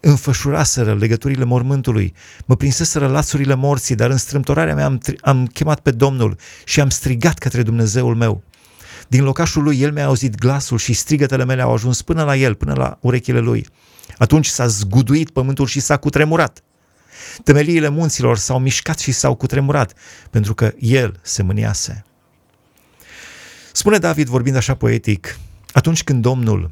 înfășuraseră 0.00 0.94
legăturile 0.94 1.44
mormântului, 1.44 2.14
mă 2.44 2.56
prinseseră 2.56 3.06
lațurile 3.06 3.54
morții, 3.54 3.94
dar 3.94 4.10
în 4.10 4.16
strâmtorarea 4.16 4.74
mea 4.74 4.84
am, 4.84 5.00
am 5.20 5.46
chemat 5.46 5.80
pe 5.80 5.90
Domnul 5.90 6.36
și 6.64 6.80
am 6.80 6.90
strigat 6.90 7.38
către 7.38 7.62
Dumnezeul 7.62 8.14
meu. 8.14 8.42
Din 9.08 9.24
locașul 9.24 9.62
lui 9.62 9.80
el 9.80 9.92
mi-a 9.92 10.06
auzit 10.06 10.34
glasul 10.34 10.78
și 10.78 10.92
strigătele 10.92 11.44
mele 11.44 11.62
au 11.62 11.72
ajuns 11.72 12.02
până 12.02 12.24
la 12.24 12.36
el, 12.36 12.54
până 12.54 12.72
la 12.76 12.98
urechile 13.00 13.38
lui. 13.38 13.66
Atunci 14.18 14.46
s-a 14.46 14.66
zguduit 14.66 15.30
pământul 15.30 15.66
și 15.66 15.80
s-a 15.80 15.96
cutremurat. 15.96 16.62
Temeliile 17.44 17.88
munților 17.88 18.36
s-au 18.36 18.58
mișcat 18.58 18.98
și 18.98 19.12
s-au 19.12 19.34
cutremurat, 19.34 19.92
pentru 20.30 20.54
că 20.54 20.72
el 20.78 21.20
se 21.22 21.42
mâniase. 21.42 22.04
Spune 23.72 23.98
David 23.98 24.28
vorbind 24.28 24.56
așa 24.56 24.74
poetic, 24.74 25.38
atunci 25.72 26.04
când 26.04 26.22
Domnul 26.22 26.70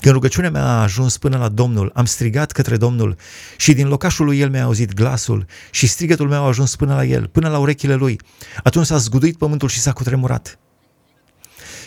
când 0.00 0.14
rugăciunea 0.14 0.50
mea 0.50 0.64
a 0.64 0.82
ajuns 0.82 1.18
până 1.18 1.36
la 1.36 1.48
Domnul, 1.48 1.90
am 1.94 2.04
strigat 2.04 2.52
către 2.52 2.76
Domnul 2.76 3.16
și 3.56 3.72
din 3.72 3.88
locașul 3.88 4.24
lui 4.24 4.38
El 4.40 4.50
mi-a 4.50 4.64
auzit 4.64 4.94
glasul 4.94 5.46
și 5.70 5.86
strigătul 5.86 6.28
meu 6.28 6.42
a 6.42 6.46
ajuns 6.46 6.76
până 6.76 6.94
la 6.94 7.04
El, 7.04 7.26
până 7.26 7.48
la 7.48 7.58
urechile 7.58 7.94
lui. 7.94 8.20
Atunci 8.62 8.86
s-a 8.86 8.96
zguduit 8.96 9.36
pământul 9.36 9.68
și 9.68 9.78
s-a 9.78 9.92
cutremurat. 9.92 10.58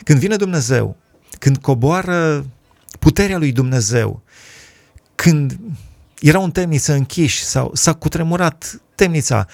Când 0.03 0.19
vine 0.19 0.35
Dumnezeu, 0.35 0.97
când 1.39 1.57
coboară 1.57 2.45
puterea 2.99 3.37
lui 3.37 3.51
Dumnezeu, 3.51 4.21
când 5.15 5.59
era 6.19 6.39
un 6.39 6.51
temniță 6.51 6.93
închiși 6.93 7.43
sau 7.43 7.71
s-a 7.73 7.93
cutremurat 7.93 8.81
temnița, 8.95 9.47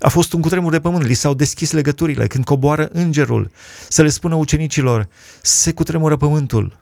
a 0.00 0.08
fost 0.08 0.32
un 0.32 0.40
cutremur 0.40 0.72
de 0.72 0.80
pământ, 0.80 1.04
li 1.04 1.14
s-au 1.14 1.34
deschis 1.34 1.70
legăturile, 1.70 2.26
când 2.26 2.44
coboară 2.44 2.88
îngerul 2.92 3.50
să 3.88 4.02
le 4.02 4.08
spună 4.08 4.34
ucenicilor, 4.34 5.08
se 5.42 5.72
cutremură 5.72 6.16
pământul, 6.16 6.78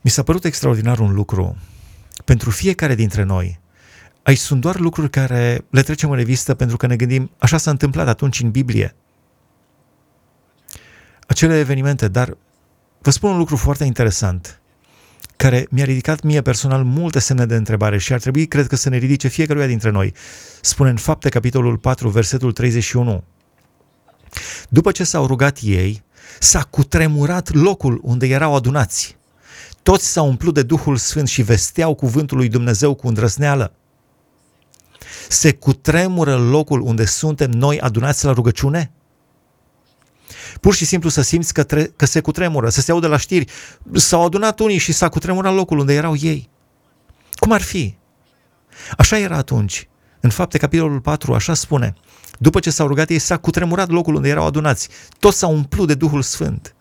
mi 0.00 0.10
s-a 0.10 0.22
părut 0.22 0.44
extraordinar 0.44 0.98
un 0.98 1.14
lucru. 1.14 1.56
Pentru 2.24 2.50
fiecare 2.50 2.94
dintre 2.94 3.22
noi, 3.22 3.60
aici 4.22 4.38
sunt 4.38 4.60
doar 4.60 4.78
lucruri 4.78 5.10
care 5.10 5.64
le 5.70 5.82
trecem 5.82 6.10
în 6.10 6.16
revistă 6.16 6.54
pentru 6.54 6.76
că 6.76 6.86
ne 6.86 6.96
gândim, 6.96 7.30
așa 7.38 7.56
s-a 7.56 7.70
întâmplat 7.70 8.08
atunci 8.08 8.40
în 8.40 8.50
Biblie. 8.50 8.94
Acele 11.26 11.58
evenimente, 11.58 12.08
dar 12.08 12.36
vă 13.00 13.10
spun 13.10 13.30
un 13.30 13.38
lucru 13.38 13.56
foarte 13.56 13.84
interesant, 13.84 14.60
care 15.36 15.66
mi-a 15.70 15.84
ridicat 15.84 16.22
mie 16.22 16.42
personal 16.42 16.84
multe 16.84 17.18
semne 17.18 17.46
de 17.46 17.54
întrebare 17.54 17.98
și 17.98 18.12
ar 18.12 18.20
trebui, 18.20 18.46
cred 18.46 18.66
că, 18.66 18.76
să 18.76 18.88
ne 18.88 18.96
ridice 18.96 19.28
fiecăruia 19.28 19.66
dintre 19.66 19.90
noi. 19.90 20.14
Spune 20.60 20.90
în 20.90 20.96
fapte, 20.96 21.28
capitolul 21.28 21.78
4, 21.78 22.08
versetul 22.08 22.52
31. 22.52 23.24
După 24.68 24.92
ce 24.92 25.04
s-au 25.04 25.26
rugat 25.26 25.58
ei, 25.62 26.02
s-a 26.38 26.62
cutremurat 26.62 27.52
locul 27.52 28.00
unde 28.02 28.26
erau 28.26 28.54
adunați 28.54 29.18
toți 29.82 30.06
s-au 30.06 30.26
umplut 30.26 30.54
de 30.54 30.62
Duhul 30.62 30.96
Sfânt 30.96 31.28
și 31.28 31.42
vesteau 31.42 31.94
cuvântul 31.94 32.36
lui 32.36 32.48
Dumnezeu 32.48 32.94
cu 32.94 33.08
îndrăzneală. 33.08 33.72
Se 35.28 35.52
cutremură 35.52 36.36
locul 36.36 36.80
unde 36.80 37.04
suntem 37.04 37.50
noi 37.50 37.80
adunați 37.80 38.24
la 38.24 38.32
rugăciune? 38.32 38.90
Pur 40.60 40.74
și 40.74 40.84
simplu 40.84 41.08
să 41.08 41.22
simți 41.22 41.52
că, 41.54 41.62
tre- 41.62 41.92
că 41.96 42.06
se 42.06 42.20
cutremură, 42.20 42.68
să 42.68 42.80
se 42.80 42.92
audă 42.92 43.06
la 43.06 43.16
știri. 43.16 43.50
S-au 43.92 44.24
adunat 44.24 44.58
unii 44.58 44.78
și 44.78 44.92
s-a 44.92 45.08
cutremurat 45.08 45.54
locul 45.54 45.78
unde 45.78 45.94
erau 45.94 46.14
ei. 46.16 46.50
Cum 47.34 47.52
ar 47.52 47.60
fi? 47.60 47.96
Așa 48.96 49.18
era 49.18 49.36
atunci. 49.36 49.88
În 50.20 50.30
fapte, 50.30 50.58
capitolul 50.58 51.00
4, 51.00 51.34
așa 51.34 51.54
spune. 51.54 51.94
După 52.38 52.60
ce 52.60 52.70
s-au 52.70 52.86
rugat 52.86 53.10
ei, 53.10 53.18
s-a 53.18 53.36
cutremurat 53.36 53.88
locul 53.88 54.14
unde 54.14 54.28
erau 54.28 54.46
adunați. 54.46 54.88
Toți 55.18 55.38
s-au 55.38 55.52
umplut 55.52 55.86
de 55.86 55.94
Duhul 55.94 56.22
Sfânt. 56.22 56.74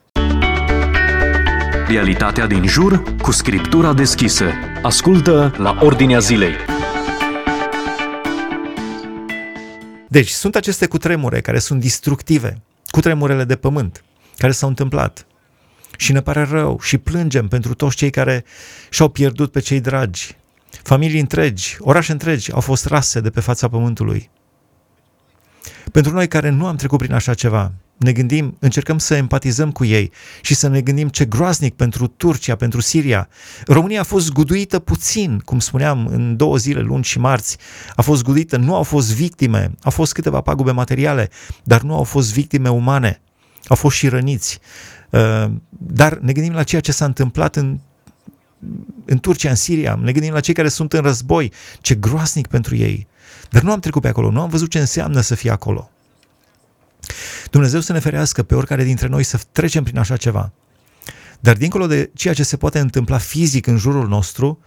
Realitatea 1.89 2.47
din 2.47 2.67
jur 2.67 3.15
cu 3.21 3.31
scriptura 3.31 3.93
deschisă. 3.93 4.45
Ascultă 4.81 5.53
la 5.57 5.77
Ordinea 5.81 6.19
Zilei. 6.19 6.53
Deci, 10.07 10.29
sunt 10.29 10.55
aceste 10.55 10.85
cutremure 10.87 11.41
care 11.41 11.59
sunt 11.59 11.81
destructive, 11.81 12.61
cutremurele 12.87 13.43
de 13.43 13.55
pământ, 13.55 14.03
care 14.37 14.51
s-au 14.51 14.69
întâmplat. 14.69 15.25
Și 15.97 16.11
ne 16.11 16.21
pare 16.21 16.43
rău 16.43 16.79
și 16.81 16.97
plângem 16.97 17.47
pentru 17.47 17.73
toți 17.73 17.95
cei 17.95 18.09
care 18.09 18.45
și-au 18.89 19.09
pierdut 19.09 19.51
pe 19.51 19.59
cei 19.59 19.79
dragi. 19.79 20.35
Familii 20.83 21.19
întregi, 21.19 21.77
orașe 21.79 22.11
întregi 22.11 22.51
au 22.51 22.61
fost 22.61 22.85
rase 22.85 23.19
de 23.19 23.29
pe 23.29 23.39
fața 23.39 23.67
pământului. 23.67 24.29
Pentru 25.91 26.13
noi 26.13 26.27
care 26.27 26.49
nu 26.49 26.67
am 26.67 26.75
trecut 26.75 26.97
prin 26.97 27.13
așa 27.13 27.33
ceva, 27.33 27.71
ne 27.99 28.11
gândim, 28.11 28.57
încercăm 28.59 28.97
să 28.97 29.15
empatizăm 29.15 29.71
cu 29.71 29.85
ei 29.85 30.11
și 30.41 30.55
să 30.55 30.67
ne 30.67 30.81
gândim 30.81 31.07
ce 31.09 31.25
groaznic 31.25 31.75
pentru 31.75 32.07
Turcia, 32.07 32.55
pentru 32.55 32.81
Siria. 32.81 33.29
România 33.65 33.99
a 33.99 34.03
fost 34.03 34.31
guduită 34.31 34.79
puțin, 34.79 35.41
cum 35.45 35.59
spuneam, 35.59 36.07
în 36.07 36.35
două 36.37 36.57
zile, 36.57 36.79
luni 36.79 37.03
și 37.03 37.19
marți. 37.19 37.57
A 37.95 38.01
fost 38.01 38.23
guduită, 38.23 38.57
nu 38.57 38.75
au 38.75 38.83
fost 38.83 39.13
victime, 39.13 39.71
au 39.81 39.91
fost 39.91 40.13
câteva 40.13 40.41
pagube 40.41 40.71
materiale, 40.71 41.29
dar 41.63 41.81
nu 41.81 41.95
au 41.95 42.03
fost 42.03 42.33
victime 42.33 42.69
umane. 42.69 43.21
Au 43.67 43.75
fost 43.75 43.95
și 43.95 44.07
răniți. 44.07 44.59
Uh, 45.09 45.45
dar 45.69 46.17
ne 46.17 46.31
gândim 46.31 46.53
la 46.53 46.63
ceea 46.63 46.81
ce 46.81 46.91
s-a 46.91 47.05
întâmplat 47.05 47.55
în 47.55 47.79
în 49.05 49.19
Turcia, 49.19 49.49
în 49.49 49.55
Siria, 49.55 49.99
ne 50.01 50.11
gândim 50.11 50.33
la 50.33 50.39
cei 50.39 50.53
care 50.53 50.69
sunt 50.69 50.93
în 50.93 51.01
război, 51.01 51.51
ce 51.81 51.95
groaznic 51.95 52.47
pentru 52.47 52.75
ei. 52.75 53.07
Dar 53.49 53.61
nu 53.61 53.71
am 53.71 53.79
trecut 53.79 54.01
pe 54.01 54.07
acolo, 54.07 54.31
nu 54.31 54.41
am 54.41 54.49
văzut 54.49 54.69
ce 54.69 54.79
înseamnă 54.79 55.21
să 55.21 55.35
fie 55.35 55.51
acolo. 55.51 55.89
Dumnezeu 57.51 57.79
să 57.79 57.93
ne 57.93 57.99
ferească 57.99 58.43
pe 58.43 58.55
oricare 58.55 58.83
dintre 58.83 59.07
noi 59.07 59.23
să 59.23 59.39
trecem 59.51 59.83
prin 59.83 59.97
așa 59.97 60.17
ceva. 60.17 60.51
Dar 61.39 61.57
dincolo 61.57 61.87
de 61.87 62.11
ceea 62.13 62.33
ce 62.33 62.43
se 62.43 62.57
poate 62.57 62.79
întâmpla 62.79 63.17
fizic 63.17 63.67
în 63.67 63.77
jurul 63.77 64.07
nostru, 64.07 64.59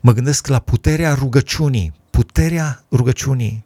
mă 0.00 0.12
gândesc 0.12 0.46
la 0.46 0.58
puterea 0.58 1.14
rugăciunii, 1.14 1.92
puterea 2.10 2.84
rugăciunii. 2.92 3.64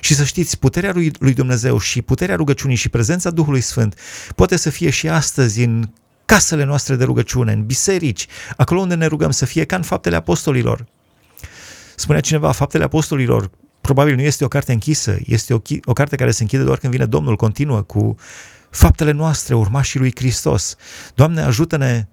Și 0.00 0.14
să 0.14 0.24
știți, 0.24 0.58
puterea 0.58 0.92
lui, 0.92 1.34
Dumnezeu 1.34 1.78
și 1.78 2.02
puterea 2.02 2.36
rugăciunii 2.36 2.76
și 2.76 2.88
prezența 2.88 3.30
Duhului 3.30 3.60
Sfânt 3.60 3.98
poate 4.34 4.56
să 4.56 4.70
fie 4.70 4.90
și 4.90 5.08
astăzi 5.08 5.62
în 5.62 5.90
casele 6.24 6.64
noastre 6.64 6.96
de 6.96 7.04
rugăciune, 7.04 7.52
în 7.52 7.66
biserici, 7.66 8.26
acolo 8.56 8.80
unde 8.80 8.94
ne 8.94 9.06
rugăm 9.06 9.30
să 9.30 9.44
fie 9.44 9.64
ca 9.64 9.76
în 9.76 9.82
faptele 9.82 10.16
apostolilor. 10.16 10.86
Spunea 11.96 12.20
cineva, 12.20 12.52
faptele 12.52 12.84
apostolilor 12.84 13.50
probabil 13.82 14.14
nu 14.14 14.22
este 14.22 14.44
o 14.44 14.48
carte 14.48 14.72
închisă, 14.72 15.16
este 15.26 15.54
o, 15.54 15.58
o 15.84 15.92
carte 15.92 16.16
care 16.16 16.30
se 16.30 16.42
închide 16.42 16.62
doar 16.62 16.78
când 16.78 16.92
vine 16.92 17.06
Domnul, 17.06 17.36
continuă 17.36 17.82
cu 17.82 18.16
faptele 18.70 19.10
noastre, 19.10 19.54
urmașii 19.54 19.98
lui 19.98 20.12
Hristos. 20.14 20.76
Doamne, 21.14 21.40
ajută-ne 21.40 22.06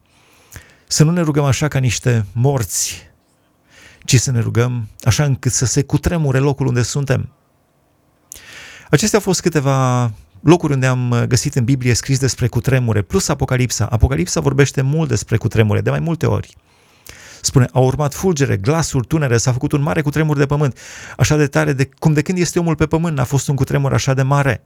să 0.88 1.03
nu 1.03 1.11
ne 1.11 1.21
rugăm 1.21 1.43
așa 1.43 1.67
ca 1.67 1.79
niște 1.79 2.25
morți, 2.31 3.09
ci 4.05 4.19
să 4.19 4.31
ne 4.31 4.39
rugăm 4.39 4.88
așa 5.03 5.23
încât 5.23 5.51
să 5.51 5.65
se 5.65 5.81
cutremure 5.83 6.39
locul 6.39 6.67
unde 6.67 6.81
suntem. 6.81 7.29
Acestea 8.89 9.17
au 9.17 9.23
fost 9.23 9.41
câteva 9.41 10.11
locuri 10.41 10.73
unde 10.73 10.85
am 10.85 11.25
găsit 11.27 11.55
în 11.55 11.63
Biblie 11.63 11.93
scris 11.93 12.19
despre 12.19 12.47
cutremure, 12.47 13.01
plus 13.01 13.27
Apocalipsa. 13.27 13.85
Apocalipsa 13.85 14.39
vorbește 14.39 14.81
mult 14.81 15.09
despre 15.09 15.38
cutremure, 15.38 15.81
de 15.81 15.89
mai 15.89 15.99
multe 15.99 16.25
ori. 16.25 16.55
Spune, 17.41 17.67
au 17.72 17.86
urmat 17.86 18.13
fulgere, 18.13 18.58
glasuri, 18.58 19.08
tunere, 19.08 19.38
s-a 19.38 19.51
făcut 19.51 19.72
un 19.72 19.81
mare 19.81 20.01
cutremur 20.01 20.38
de 20.38 20.46
pământ, 20.46 20.79
așa 21.17 21.36
de 21.36 21.48
tare 21.48 21.74
de, 21.74 21.89
cum 22.00 22.13
de 22.13 22.22
când 22.22 22.38
este 22.38 22.60
omul 22.60 22.75
pe 22.75 22.86
pământ 22.86 23.17
n-a 23.17 23.24
fost 23.24 23.48
un 23.48 23.55
cutremur 23.55 23.93
așa 23.93 24.13
de 24.13 24.22
mare. 24.22 24.63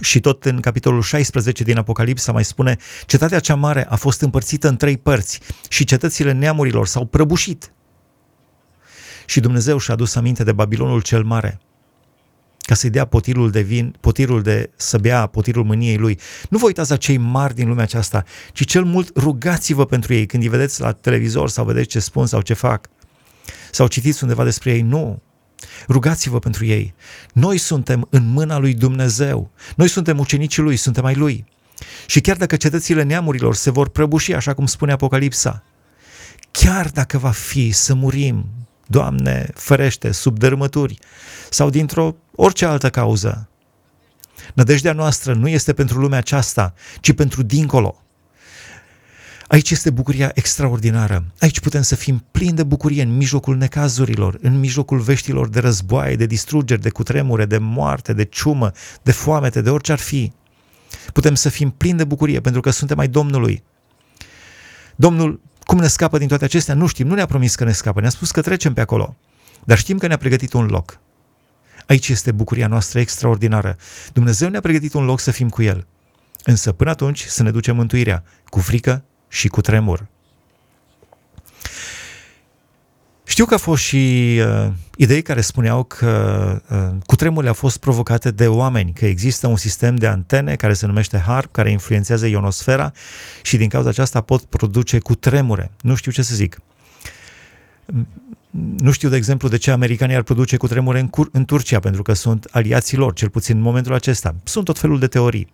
Și 0.00 0.20
tot 0.20 0.44
în 0.44 0.60
capitolul 0.60 1.02
16 1.02 1.64
din 1.64 1.78
Apocalipsa 1.78 2.32
mai 2.32 2.44
spune, 2.44 2.76
cetatea 3.06 3.40
cea 3.40 3.54
mare 3.54 3.86
a 3.88 3.96
fost 3.96 4.20
împărțită 4.20 4.68
în 4.68 4.76
trei 4.76 4.96
părți 4.96 5.40
și 5.68 5.84
cetățile 5.84 6.32
neamurilor 6.32 6.86
s-au 6.86 7.04
prăbușit. 7.04 7.72
Și 9.26 9.40
Dumnezeu 9.40 9.78
și-a 9.78 9.94
adus 9.94 10.14
aminte 10.14 10.44
de 10.44 10.52
Babilonul 10.52 11.02
cel 11.02 11.22
mare, 11.22 11.60
ca 12.68 12.74
să-i 12.74 12.90
dea 12.90 13.04
potirul 13.04 13.50
de 13.50 13.60
vin, 13.60 13.94
potirul 14.00 14.42
de 14.42 14.70
să 14.76 14.98
bea 14.98 15.26
potirul 15.26 15.64
mâniei 15.64 15.96
lui. 15.96 16.18
Nu 16.50 16.58
vă 16.58 16.66
uitați 16.66 16.90
la 16.90 16.96
cei 16.96 17.16
mari 17.16 17.54
din 17.54 17.68
lumea 17.68 17.82
aceasta, 17.82 18.24
ci 18.52 18.64
cel 18.64 18.84
mult 18.84 19.16
rugați-vă 19.16 19.86
pentru 19.86 20.14
ei 20.14 20.26
când 20.26 20.42
îi 20.42 20.48
vedeți 20.48 20.80
la 20.80 20.92
televizor 20.92 21.48
sau 21.48 21.64
vedeți 21.64 21.88
ce 21.88 21.98
spun 21.98 22.26
sau 22.26 22.40
ce 22.40 22.54
fac. 22.54 22.88
Sau 23.70 23.86
citiți 23.86 24.22
undeva 24.22 24.44
despre 24.44 24.72
ei. 24.72 24.80
Nu. 24.80 25.22
Rugați-vă 25.88 26.38
pentru 26.38 26.64
ei. 26.64 26.94
Noi 27.32 27.58
suntem 27.58 28.06
în 28.10 28.26
mâna 28.26 28.58
lui 28.58 28.74
Dumnezeu. 28.74 29.50
Noi 29.76 29.88
suntem 29.88 30.18
ucenicii 30.18 30.62
lui, 30.62 30.76
suntem 30.76 31.04
ai 31.04 31.14
lui. 31.14 31.44
Și 32.06 32.20
chiar 32.20 32.36
dacă 32.36 32.56
cetățile 32.56 33.02
neamurilor 33.02 33.54
se 33.54 33.70
vor 33.70 33.88
prăbuși, 33.88 34.34
așa 34.34 34.54
cum 34.54 34.66
spune 34.66 34.92
Apocalipsa, 34.92 35.62
chiar 36.50 36.90
dacă 36.90 37.18
va 37.18 37.30
fi 37.30 37.70
să 37.70 37.94
murim, 37.94 38.46
Doamne, 38.90 39.50
ferește, 39.54 40.12
sub 40.12 40.38
dărâmături 40.38 40.98
sau 41.50 41.70
dintr-o 41.70 42.14
orice 42.34 42.64
altă 42.64 42.90
cauză, 42.90 43.48
nădejdea 44.54 44.92
noastră 44.92 45.34
nu 45.34 45.48
este 45.48 45.72
pentru 45.72 45.98
lumea 45.98 46.18
aceasta, 46.18 46.74
ci 47.00 47.12
pentru 47.12 47.42
dincolo. 47.42 48.02
Aici 49.48 49.70
este 49.70 49.90
bucuria 49.90 50.30
extraordinară. 50.34 51.24
Aici 51.38 51.60
putem 51.60 51.82
să 51.82 51.94
fim 51.94 52.24
plini 52.30 52.56
de 52.56 52.62
bucurie 52.62 53.02
în 53.02 53.16
mijlocul 53.16 53.56
necazurilor, 53.56 54.38
în 54.40 54.58
mijlocul 54.58 54.98
veștilor 54.98 55.48
de 55.48 55.60
războaie, 55.60 56.16
de 56.16 56.26
distrugeri, 56.26 56.80
de 56.80 56.90
cutremure, 56.90 57.44
de 57.44 57.58
moarte, 57.58 58.12
de 58.12 58.24
ciumă, 58.24 58.72
de 59.02 59.12
foamete, 59.12 59.60
de 59.60 59.70
orice 59.70 59.92
ar 59.92 59.98
fi. 59.98 60.32
Putem 61.12 61.34
să 61.34 61.48
fim 61.48 61.70
plini 61.70 61.96
de 61.96 62.04
bucurie 62.04 62.40
pentru 62.40 62.60
că 62.60 62.70
suntem 62.70 62.98
ai 62.98 63.08
Domnului. 63.08 63.62
Domnul, 64.96 65.40
cum 65.68 65.78
ne 65.78 65.86
scapă 65.86 66.18
din 66.18 66.28
toate 66.28 66.44
acestea? 66.44 66.74
Nu 66.74 66.86
știm, 66.86 67.06
nu 67.06 67.14
ne-a 67.14 67.26
promis 67.26 67.54
că 67.54 67.64
ne 67.64 67.72
scapă, 67.72 68.00
ne-a 68.00 68.10
spus 68.10 68.30
că 68.30 68.40
trecem 68.40 68.72
pe 68.72 68.80
acolo. 68.80 69.16
Dar 69.64 69.78
știm 69.78 69.98
că 69.98 70.06
ne-a 70.06 70.16
pregătit 70.16 70.52
un 70.52 70.66
loc. 70.66 70.98
Aici 71.86 72.08
este 72.08 72.32
bucuria 72.32 72.66
noastră 72.66 73.00
extraordinară. 73.00 73.76
Dumnezeu 74.12 74.48
ne-a 74.48 74.60
pregătit 74.60 74.94
un 74.94 75.04
loc 75.04 75.20
să 75.20 75.30
fim 75.30 75.48
cu 75.48 75.62
El. 75.62 75.86
Însă 76.44 76.72
până 76.72 76.90
atunci 76.90 77.24
să 77.24 77.42
ne 77.42 77.50
ducem 77.50 77.76
mântuirea, 77.76 78.24
cu 78.44 78.60
frică 78.60 79.04
și 79.28 79.48
cu 79.48 79.60
tremur. 79.60 80.06
Știu 83.38 83.50
că 83.50 83.56
au 83.56 83.72
fost 83.72 83.82
și 83.82 84.40
uh, 84.40 84.72
idei 84.96 85.22
care 85.22 85.40
spuneau 85.40 85.84
că 85.84 86.60
uh, 86.70 87.02
cutremurile 87.06 87.48
au 87.48 87.54
fost 87.54 87.78
provocate 87.78 88.30
de 88.30 88.48
oameni, 88.48 88.92
că 88.92 89.06
există 89.06 89.46
un 89.46 89.56
sistem 89.56 89.96
de 89.96 90.06
antene 90.06 90.56
care 90.56 90.72
se 90.72 90.86
numește 90.86 91.18
HARP, 91.18 91.52
care 91.52 91.70
influențează 91.70 92.26
ionosfera 92.26 92.92
și 93.42 93.56
din 93.56 93.68
cauza 93.68 93.88
aceasta 93.88 94.20
pot 94.20 94.42
produce 94.42 94.98
cutremure. 94.98 95.70
Nu 95.80 95.94
știu 95.94 96.12
ce 96.12 96.22
să 96.22 96.34
zic. 96.34 96.60
Nu 98.78 98.90
știu, 98.90 99.08
de 99.08 99.16
exemplu, 99.16 99.48
de 99.48 99.56
ce 99.56 99.70
americanii 99.70 100.16
ar 100.16 100.22
produce 100.22 100.56
cutremure 100.56 101.00
în, 101.00 101.08
Cur- 101.08 101.30
în 101.32 101.44
Turcia, 101.44 101.80
pentru 101.80 102.02
că 102.02 102.12
sunt 102.12 102.48
aliații 102.50 102.96
lor, 102.96 103.12
cel 103.12 103.28
puțin 103.28 103.56
în 103.56 103.62
momentul 103.62 103.94
acesta. 103.94 104.34
Sunt 104.44 104.64
tot 104.64 104.78
felul 104.78 104.98
de 104.98 105.06
teorii. 105.06 105.48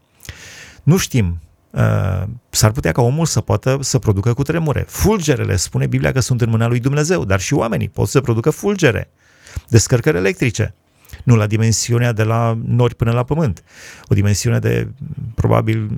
Nu 0.82 0.96
știm 0.96 1.26
Uh, 1.26 1.53
s-ar 2.50 2.70
putea 2.70 2.92
ca 2.92 3.02
omul 3.02 3.26
să 3.26 3.40
poată 3.40 3.78
să 3.80 3.98
producă 3.98 4.34
cu 4.34 4.42
tremure. 4.42 4.84
Fulgerele, 4.88 5.56
spune 5.56 5.86
Biblia 5.86 6.12
că 6.12 6.20
sunt 6.20 6.40
în 6.40 6.50
mâna 6.50 6.66
lui 6.66 6.80
Dumnezeu, 6.80 7.24
dar 7.24 7.40
și 7.40 7.54
oamenii 7.54 7.88
pot 7.88 8.08
să 8.08 8.20
producă 8.20 8.50
fulgere, 8.50 9.10
descărcări 9.68 10.16
electrice. 10.16 10.74
Nu 11.24 11.36
la 11.36 11.46
dimensiunea 11.46 12.12
de 12.12 12.22
la 12.22 12.58
nori 12.64 12.94
până 12.94 13.12
la 13.12 13.24
pământ. 13.24 13.64
O 14.04 14.14
dimensiune 14.14 14.58
de 14.58 14.88
probabil 15.34 15.90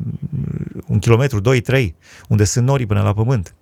un 0.87 0.99
kilometru, 0.99 1.41
doi, 1.41 1.61
trei, 1.61 1.95
unde 2.29 2.45
sunt 2.45 2.67
norii 2.67 2.87
până 2.87 3.03
la 3.03 3.13
pământ. 3.13 3.55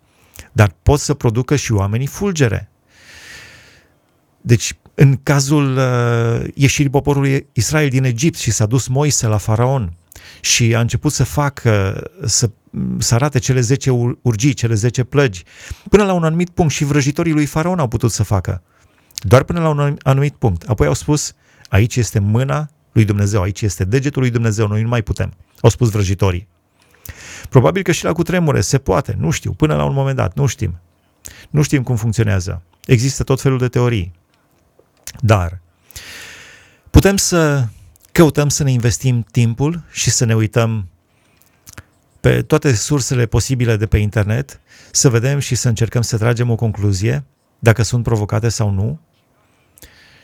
Dar 0.53 0.74
pot 0.83 1.00
să 1.00 1.14
producă 1.14 1.57
și 1.57 1.72
oamenii 1.72 2.07
fulgere. 2.07 2.70
Deci, 4.40 4.77
în 4.94 5.18
cazul 5.22 5.77
uh, 5.77 6.50
ieșirii 6.55 6.90
poporului 6.90 7.46
Israel 7.53 7.88
din 7.88 8.05
Egipt 8.05 8.38
și 8.38 8.50
s-a 8.50 8.66
dus 8.66 8.87
Moise 8.87 9.27
la 9.27 9.37
faraon 9.37 9.92
și 10.44 10.74
a 10.74 10.80
început 10.80 11.12
să 11.12 11.24
facă, 11.24 12.02
să, 12.24 12.50
să 12.98 13.14
arate 13.14 13.38
cele 13.38 13.61
10 13.61 13.90
urgii, 14.22 14.52
cele 14.52 14.74
10 14.74 15.04
plăgi, 15.04 15.44
până 15.88 16.04
la 16.04 16.12
un 16.12 16.24
anumit 16.24 16.50
punct 16.50 16.72
și 16.72 16.85
vrăjitorii 16.85 17.33
lui 17.33 17.46
Faraon 17.46 17.78
au 17.78 17.88
putut 17.88 18.11
să 18.11 18.22
facă. 18.22 18.62
Doar 19.18 19.42
până 19.42 19.61
la 19.61 19.68
un 19.68 19.96
anumit 20.02 20.35
punct. 20.35 20.68
Apoi 20.68 20.87
au 20.87 20.94
spus, 20.94 21.33
aici 21.68 21.96
este 21.96 22.18
mâna 22.18 22.68
lui 22.92 23.04
Dumnezeu, 23.04 23.42
aici 23.42 23.62
este 23.62 23.85
degetul 23.85 24.20
lui 24.22 24.30
Dumnezeu, 24.30 24.66
noi 24.66 24.83
nu 24.83 24.88
mai 24.88 25.02
putem. 25.02 25.33
Au 25.61 25.70
spus 25.70 25.90
vrăjitorii. 25.90 26.48
Probabil 27.48 27.83
că 27.83 27.92
și 27.92 28.04
la 28.04 28.12
cutremure 28.12 28.61
se 28.61 28.78
poate, 28.78 29.16
nu 29.18 29.30
știu, 29.30 29.52
până 29.52 29.76
la 29.76 29.85
un 29.85 29.94
moment 29.94 30.16
dat, 30.16 30.37
nu 30.37 30.46
știm. 30.46 30.80
Nu 31.50 31.62
știm 31.62 31.83
cum 31.83 31.96
funcționează. 31.96 32.62
Există 32.87 33.22
tot 33.22 33.40
felul 33.40 33.59
de 33.59 33.68
teorii. 33.68 34.12
Dar 35.20 35.61
putem 36.90 37.16
să 37.16 37.66
căutăm 38.14 38.48
să 38.48 38.62
ne 38.62 38.70
investim 38.70 39.27
timpul 39.31 39.85
și 39.90 40.11
să 40.11 40.24
ne 40.24 40.35
uităm 40.35 40.88
pe 42.20 42.42
toate 42.42 42.74
sursele 42.74 43.27
posibile 43.27 43.77
de 43.77 43.87
pe 43.87 43.98
internet, 43.98 44.61
să 44.90 45.09
vedem 45.09 45.38
și 45.38 45.55
să 45.55 45.68
încercăm 45.68 46.03
să 46.03 46.18
tragem 46.18 46.50
o 46.50 46.55
concluzie, 46.55 47.24
dacă 47.59 47.83
sunt 47.83 48.03
provocate 48.03 48.48
sau 48.48 48.70
nu, 48.70 49.00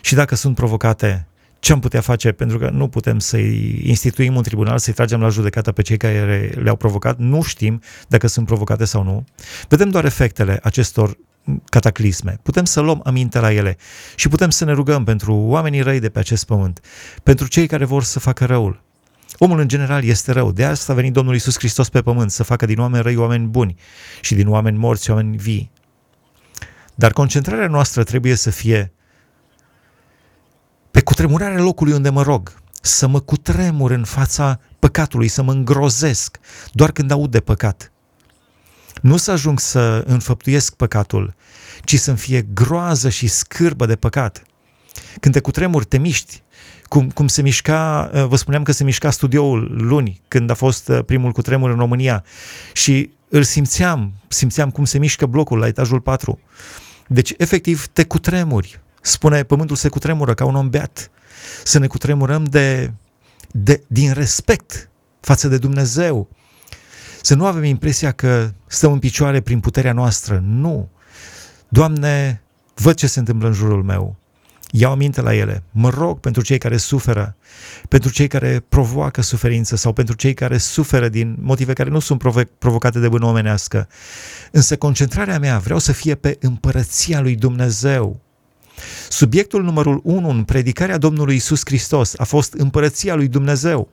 și 0.00 0.14
dacă 0.14 0.34
sunt 0.34 0.54
provocate, 0.54 1.26
ce 1.58 1.72
am 1.72 1.80
putea 1.80 2.00
face, 2.00 2.32
pentru 2.32 2.58
că 2.58 2.70
nu 2.72 2.88
putem 2.88 3.18
să-i 3.18 3.80
instituim 3.84 4.36
un 4.36 4.42
tribunal, 4.42 4.78
să-i 4.78 4.92
tragem 4.92 5.20
la 5.20 5.28
judecată 5.28 5.72
pe 5.72 5.82
cei 5.82 5.96
care 5.96 6.52
le-au 6.62 6.76
provocat, 6.76 7.18
nu 7.18 7.42
știm 7.42 7.82
dacă 8.08 8.26
sunt 8.26 8.46
provocate 8.46 8.84
sau 8.84 9.02
nu. 9.02 9.24
Vedem 9.68 9.90
doar 9.90 10.04
efectele 10.04 10.58
acestor 10.62 11.16
cataclisme. 11.64 12.38
Putem 12.42 12.64
să 12.64 12.80
luăm 12.80 13.00
aminte 13.04 13.38
la 13.38 13.52
ele 13.52 13.76
și 14.14 14.28
putem 14.28 14.50
să 14.50 14.64
ne 14.64 14.72
rugăm 14.72 15.04
pentru 15.04 15.34
oamenii 15.34 15.80
răi 15.80 16.00
de 16.00 16.08
pe 16.08 16.18
acest 16.18 16.44
pământ, 16.44 16.80
pentru 17.22 17.48
cei 17.48 17.66
care 17.66 17.84
vor 17.84 18.02
să 18.02 18.18
facă 18.18 18.44
răul. 18.44 18.82
Omul 19.38 19.58
în 19.58 19.68
general 19.68 20.04
este 20.04 20.32
rău, 20.32 20.52
de 20.52 20.64
asta 20.64 20.92
a 20.92 20.94
venit 20.94 21.12
Domnul 21.12 21.34
Isus 21.34 21.58
Hristos 21.58 21.88
pe 21.88 22.02
pământ, 22.02 22.30
să 22.30 22.42
facă 22.42 22.66
din 22.66 22.78
oameni 22.78 23.02
răi 23.02 23.16
oameni 23.16 23.46
buni 23.46 23.76
și 24.20 24.34
din 24.34 24.48
oameni 24.48 24.78
morți 24.78 25.10
oameni 25.10 25.36
vii. 25.36 25.70
Dar 26.94 27.12
concentrarea 27.12 27.68
noastră 27.68 28.04
trebuie 28.04 28.34
să 28.34 28.50
fie 28.50 28.92
pe 30.90 31.00
cutremurarea 31.00 31.62
locului 31.62 31.92
unde 31.92 32.08
mă 32.08 32.22
rog, 32.22 32.54
să 32.80 33.06
mă 33.06 33.20
cutremur 33.20 33.90
în 33.90 34.04
fața 34.04 34.60
păcatului, 34.78 35.28
să 35.28 35.42
mă 35.42 35.52
îngrozesc 35.52 36.38
doar 36.72 36.92
când 36.92 37.10
aud 37.10 37.30
de 37.30 37.40
păcat. 37.40 37.92
Nu 39.00 39.16
să 39.16 39.30
ajung 39.30 39.60
să 39.60 40.04
înfăptuiesc 40.06 40.74
păcatul, 40.74 41.34
ci 41.84 41.98
să-mi 41.98 42.16
fie 42.16 42.42
groază 42.54 43.08
și 43.08 43.26
scârbă 43.26 43.86
de 43.86 43.96
păcat. 43.96 44.42
Când 45.20 45.34
te 45.34 45.40
cutremuri, 45.40 45.84
te 45.84 45.98
miști, 45.98 46.42
cum, 46.88 47.10
cum 47.10 47.26
se 47.26 47.42
mișca, 47.42 48.10
uh, 48.14 48.24
vă 48.26 48.36
spuneam 48.36 48.62
că 48.62 48.72
se 48.72 48.84
mișca 48.84 49.10
studioul 49.10 49.76
luni, 49.76 50.20
când 50.28 50.50
a 50.50 50.54
fost 50.54 50.88
uh, 50.88 51.04
primul 51.06 51.32
cutremur 51.32 51.70
în 51.70 51.76
România 51.76 52.24
și 52.72 53.10
îl 53.28 53.42
simțeam, 53.42 54.12
simțeam 54.28 54.70
cum 54.70 54.84
se 54.84 54.98
mișcă 54.98 55.26
blocul 55.26 55.58
la 55.58 55.66
etajul 55.66 56.00
4. 56.00 56.38
Deci, 57.06 57.34
efectiv, 57.36 57.86
te 57.86 58.04
cutremuri. 58.04 58.80
Spune, 59.00 59.42
pământul 59.42 59.76
se 59.76 59.88
cutremură 59.88 60.34
ca 60.34 60.44
un 60.44 60.54
om 60.54 60.70
beat. 60.70 61.10
Să 61.64 61.78
ne 61.78 61.86
cutremurăm 61.86 62.44
de, 62.44 62.92
de, 63.50 63.82
din 63.86 64.12
respect 64.12 64.90
față 65.20 65.48
de 65.48 65.58
Dumnezeu, 65.58 66.28
să 67.22 67.34
nu 67.34 67.46
avem 67.46 67.64
impresia 67.64 68.12
că 68.12 68.50
stăm 68.66 68.92
în 68.92 68.98
picioare 68.98 69.40
prin 69.40 69.60
puterea 69.60 69.92
noastră. 69.92 70.42
Nu. 70.46 70.88
Doamne, 71.68 72.42
văd 72.74 72.94
ce 72.94 73.06
se 73.06 73.18
întâmplă 73.18 73.48
în 73.48 73.54
jurul 73.54 73.82
meu. 73.82 74.16
iau 74.72 74.92
aminte 74.92 75.20
la 75.20 75.34
ele, 75.34 75.62
mă 75.70 75.88
rog 75.88 76.20
pentru 76.20 76.42
cei 76.42 76.58
care 76.58 76.76
suferă, 76.76 77.36
pentru 77.88 78.10
cei 78.10 78.28
care 78.28 78.64
provoacă 78.68 79.22
suferință 79.22 79.76
sau 79.76 79.92
pentru 79.92 80.14
cei 80.14 80.34
care 80.34 80.58
suferă 80.58 81.08
din 81.08 81.36
motive 81.40 81.72
care 81.72 81.90
nu 81.90 81.98
sunt 81.98 82.22
provocate 82.58 82.98
de 82.98 83.08
bână 83.08 83.26
omenească. 83.26 83.88
Însă 84.50 84.76
concentrarea 84.76 85.38
mea 85.38 85.58
vreau 85.58 85.78
să 85.78 85.92
fie 85.92 86.14
pe 86.14 86.36
împărăția 86.40 87.20
lui 87.20 87.34
Dumnezeu. 87.34 88.20
Subiectul 89.08 89.62
numărul 89.62 90.00
1 90.04 90.28
în 90.28 90.44
predicarea 90.44 90.98
Domnului 90.98 91.34
Isus 91.34 91.60
Hristos 91.64 92.14
a 92.18 92.24
fost 92.24 92.52
împărăția 92.52 93.14
lui 93.14 93.28
Dumnezeu. 93.28 93.88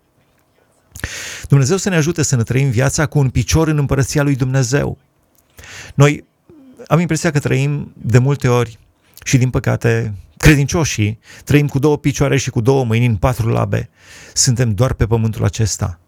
Dumnezeu 1.47 1.77
să 1.77 1.89
ne 1.89 1.95
ajute 1.95 2.23
să 2.23 2.35
ne 2.35 2.43
trăim 2.43 2.69
viața 2.69 3.05
cu 3.05 3.19
un 3.19 3.29
picior 3.29 3.67
în 3.67 3.77
împărăția 3.77 4.23
lui 4.23 4.35
Dumnezeu. 4.35 4.97
Noi 5.93 6.25
am 6.87 6.99
impresia 6.99 7.31
că 7.31 7.39
trăim 7.39 7.93
de 7.97 8.17
multe 8.17 8.47
ori 8.47 8.79
și 9.23 9.37
din 9.37 9.49
păcate 9.49 10.13
credincioșii 10.37 11.19
trăim 11.43 11.67
cu 11.67 11.79
două 11.79 11.97
picioare 11.97 12.37
și 12.37 12.49
cu 12.49 12.61
două 12.61 12.83
mâini 12.83 13.05
în 13.05 13.15
patru 13.15 13.49
labe. 13.49 13.89
Suntem 14.33 14.73
doar 14.73 14.93
pe 14.93 15.05
pământul 15.07 15.43
acesta. 15.43 15.99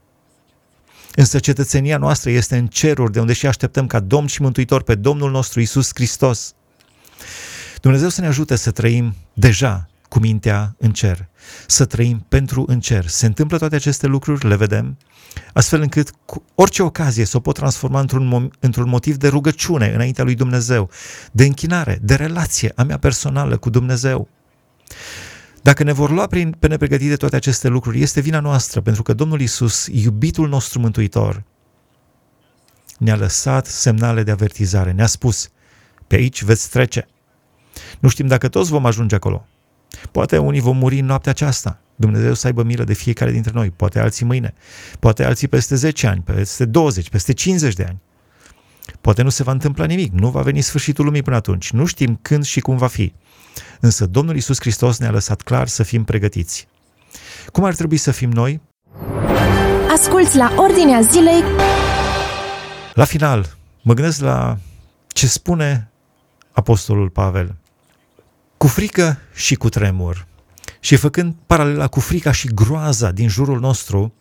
Însă 1.16 1.40
cetățenia 1.40 1.98
noastră 1.98 2.30
este 2.30 2.58
în 2.58 2.68
ceruri, 2.68 3.12
de 3.12 3.20
unde 3.20 3.34
și 3.34 3.48
așteptăm 3.48 3.88
ca 3.88 4.00
Domn 4.00 4.28
și 4.28 4.42
Mântuitor 4.42 4.84
pe 4.84 4.96
Domnul 4.96 5.32
nostru 5.32 5.60
Isus 5.60 5.90
Hristos. 5.94 6.54
Dumnezeu 7.82 8.10
să 8.10 8.22
ne 8.22 8.28
ajute 8.28 8.56
să 8.56 8.72
trăim 8.72 9.16
deja 9.34 9.90
cu 10.10 10.20
mintea 10.20 10.76
în 10.78 10.92
cer, 10.92 11.28
să 11.68 11.86
trăim 11.86 12.26
pentru 12.30 12.64
în 12.68 12.80
cer. 12.80 13.08
Se 13.08 13.26
întâmplă 13.26 13.58
toate 13.58 13.76
aceste 13.76 14.08
lucruri, 14.08 14.48
le 14.48 14.56
vedem, 14.56 14.98
astfel 15.54 15.82
încât 15.82 16.12
cu 16.26 16.44
orice 16.56 16.84
ocazie 16.84 17.26
să 17.26 17.38
o 17.38 17.40
pot 17.40 17.56
transforma 17.56 18.00
într-un, 18.00 18.52
într-un 18.60 18.90
motiv 18.90 19.16
de 19.16 19.28
rugăciune 19.28 19.94
înaintea 19.94 20.24
lui 20.24 20.36
Dumnezeu, 20.36 20.90
de 21.32 21.46
închinare, 21.46 22.00
de 22.02 22.16
relație 22.16 22.72
a 22.76 22.84
mea 22.84 22.98
personală 22.98 23.58
cu 23.58 23.70
Dumnezeu. 23.70 24.28
Dacă 25.62 25.84
ne 25.84 25.92
vor 25.92 26.12
lua 26.12 26.28
prin, 26.28 26.56
pe 26.60 26.68
nepregătite 26.68 27.16
toate 27.16 27.36
aceste 27.36 27.68
lucruri, 27.68 28.02
este 28.02 28.22
vina 28.22 28.40
noastră, 28.40 28.82
pentru 28.82 29.04
că 29.04 29.14
Domnul 29.14 29.42
Isus, 29.42 29.88
iubitul 29.92 30.48
nostru 30.48 30.80
mântuitor, 30.80 31.44
ne-a 32.98 33.16
lăsat 33.16 33.66
semnale 33.66 34.24
de 34.24 34.32
avertizare, 34.32 34.92
ne-a 34.92 35.06
spus, 35.06 35.50
pe 36.08 36.16
aici 36.16 36.44
veți 36.44 36.70
trece. 36.70 37.08
Nu 38.00 38.10
știm 38.10 38.28
dacă 38.28 38.48
toți 38.48 38.70
vom 38.70 38.86
ajunge 38.86 39.16
acolo, 39.16 39.48
Poate 40.12 40.38
unii 40.38 40.60
vom 40.60 40.78
muri 40.78 41.00
în 41.00 41.06
noaptea 41.06 41.32
aceasta. 41.32 41.80
Dumnezeu 41.96 42.34
să 42.34 42.48
aibă 42.48 42.64
milă 42.64 42.84
de 42.84 42.94
fiecare 42.94 43.32
dintre 43.32 43.52
noi, 43.54 43.70
poate 43.70 44.00
alții 44.00 44.26
mâine, 44.26 44.54
poate 45.00 45.24
alții 45.24 45.48
peste 45.48 45.76
10 45.76 46.08
ani, 46.08 46.22
peste 46.22 46.66
20, 46.66 47.10
peste 47.10 47.34
50 47.34 47.74
de 47.74 47.84
ani. 47.84 48.02
Poate 49.02 49.22
nu 49.22 49.30
se 49.30 49.44
va 49.44 49.52
întâmpla 49.52 49.86
nimic, 49.86 50.12
nu 50.12 50.30
va 50.30 50.42
veni 50.42 50.62
sfârșitul 50.62 51.06
lumii 51.06 51.22
până 51.22 51.36
atunci, 51.36 51.72
nu 51.72 51.86
știm 51.86 52.20
când 52.22 52.44
și 52.44 52.60
cum 52.60 52.78
va 52.78 52.88
fi. 52.88 53.14
Însă 53.80 54.06
Domnul 54.06 54.36
Isus 54.36 54.60
Hristos 54.60 54.98
ne-a 54.98 55.12
lăsat 55.12 55.42
clar 55.42 55.68
să 55.68 55.84
fim 55.84 56.04
pregătiți. 56.04 56.68
Cum 57.52 57.64
ar 57.64 57.76
trebui 57.76 57.98
să 57.98 58.12
fim 58.12 58.32
noi? 58.32 58.62
Asculți 59.92 60.38
la 60.38 60.54
Ordinea 60.58 61.02
Zilei. 61.02 61.44
La 62.94 63.04
final, 63.04 63.58
mă 63.82 63.94
gândesc 63.94 64.20
la 64.22 64.58
ce 65.08 65.28
spune 65.28 65.92
Apostolul 66.52 67.10
Pavel 67.10 67.56
cu 68.60 68.68
frică 68.68 69.20
și 69.34 69.56
cu 69.56 69.70
tremur. 69.70 70.28
Și 70.80 70.96
făcând 70.96 71.36
paralela 71.46 71.88
cu 71.88 72.00
frica 72.00 72.32
și 72.32 72.48
groaza 72.48 73.12
din 73.12 73.28
jurul 73.28 73.60
nostru, 73.60 74.14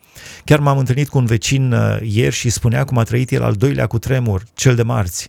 chiar 0.44 0.58
m-am 0.60 0.78
întâlnit 0.78 1.08
cu 1.08 1.18
un 1.18 1.24
vecin 1.24 1.72
uh, 1.72 1.98
ieri 2.02 2.34
și 2.34 2.50
spunea 2.50 2.84
cum 2.84 2.98
a 2.98 3.02
trăit 3.02 3.30
el 3.30 3.42
al 3.42 3.52
doilea 3.52 3.86
cu 3.86 3.98
tremur, 3.98 4.42
cel 4.54 4.74
de 4.74 4.82
marți. 4.82 5.28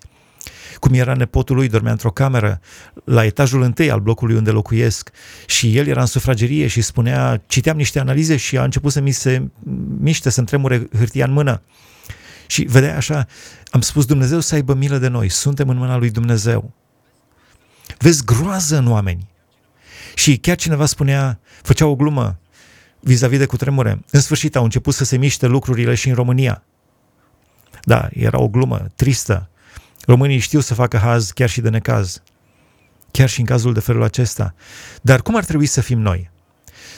Cum 0.79 0.93
era 0.93 1.13
nepotul 1.13 1.55
lui, 1.55 1.67
dormea 1.67 1.91
într-o 1.91 2.11
cameră 2.11 2.59
la 3.03 3.25
etajul 3.25 3.61
întâi 3.61 3.91
al 3.91 3.99
blocului 3.99 4.35
unde 4.35 4.51
locuiesc 4.51 5.09
și 5.45 5.77
el 5.77 5.87
era 5.87 6.01
în 6.01 6.07
sufragerie 6.07 6.67
și 6.67 6.81
spunea, 6.81 7.41
citeam 7.47 7.77
niște 7.77 7.99
analize 7.99 8.35
și 8.35 8.57
a 8.57 8.63
început 8.63 8.91
să 8.91 8.99
mi 8.99 9.11
se 9.11 9.47
miște, 9.99 10.29
să-mi 10.29 10.47
tremure 10.47 10.87
hârtia 10.97 11.25
în 11.25 11.31
mână. 11.31 11.61
Și 12.47 12.63
vedea 12.63 12.95
așa, 12.95 13.27
am 13.69 13.81
spus 13.81 14.05
Dumnezeu 14.05 14.39
să 14.39 14.55
aibă 14.55 14.73
milă 14.73 14.97
de 14.97 15.07
noi, 15.07 15.29
suntem 15.29 15.69
în 15.69 15.77
mâna 15.77 15.97
lui 15.97 16.09
Dumnezeu. 16.09 16.73
Vezi 18.01 18.25
groază 18.25 18.77
în 18.77 18.91
oameni. 18.91 19.29
Și 20.15 20.37
chiar 20.37 20.55
cineva 20.55 20.85
spunea, 20.85 21.39
făcea 21.61 21.85
o 21.85 21.95
glumă 21.95 22.39
vis-a-vis 22.99 23.37
de 23.37 23.45
cutremure. 23.45 24.03
În 24.11 24.19
sfârșit 24.19 24.55
au 24.55 24.63
început 24.63 24.93
să 24.93 25.03
se 25.03 25.17
miște 25.17 25.47
lucrurile 25.47 25.95
și 25.95 26.09
în 26.09 26.15
România. 26.15 26.63
Da, 27.83 28.09
era 28.13 28.39
o 28.39 28.47
glumă 28.47 28.87
tristă. 28.95 29.49
Românii 30.05 30.37
știu 30.37 30.59
să 30.59 30.73
facă 30.73 30.97
haz 30.97 31.31
chiar 31.31 31.49
și 31.49 31.61
de 31.61 31.69
necaz. 31.69 32.21
Chiar 33.11 33.29
și 33.29 33.39
în 33.39 33.45
cazul 33.45 33.73
de 33.73 33.79
felul 33.79 34.03
acesta. 34.03 34.53
Dar 35.01 35.21
cum 35.21 35.35
ar 35.35 35.45
trebui 35.45 35.65
să 35.65 35.81
fim 35.81 35.99
noi? 35.99 36.29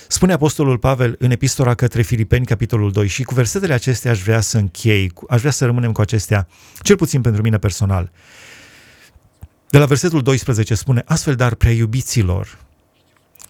Spune 0.07 0.33
Apostolul 0.33 0.77
Pavel 0.77 1.15
în 1.19 1.31
epistola 1.31 1.73
către 1.73 2.01
Filipeni, 2.01 2.45
capitolul 2.45 2.91
2, 2.91 3.07
și 3.07 3.23
cu 3.23 3.33
versetele 3.33 3.73
acestea 3.73 4.11
aș 4.11 4.21
vrea 4.21 4.41
să 4.41 4.57
închei, 4.57 5.11
aș 5.29 5.39
vrea 5.39 5.51
să 5.51 5.65
rămânem 5.65 5.91
cu 5.91 6.01
acestea, 6.01 6.47
cel 6.79 6.95
puțin 6.95 7.21
pentru 7.21 7.41
mine 7.41 7.57
personal. 7.57 8.11
De 9.71 9.77
la 9.77 9.85
versetul 9.85 10.21
12 10.21 10.75
spune, 10.75 11.03
astfel 11.05 11.35
dar 11.35 11.55
prea 11.55 11.71
iubiților. 11.71 12.59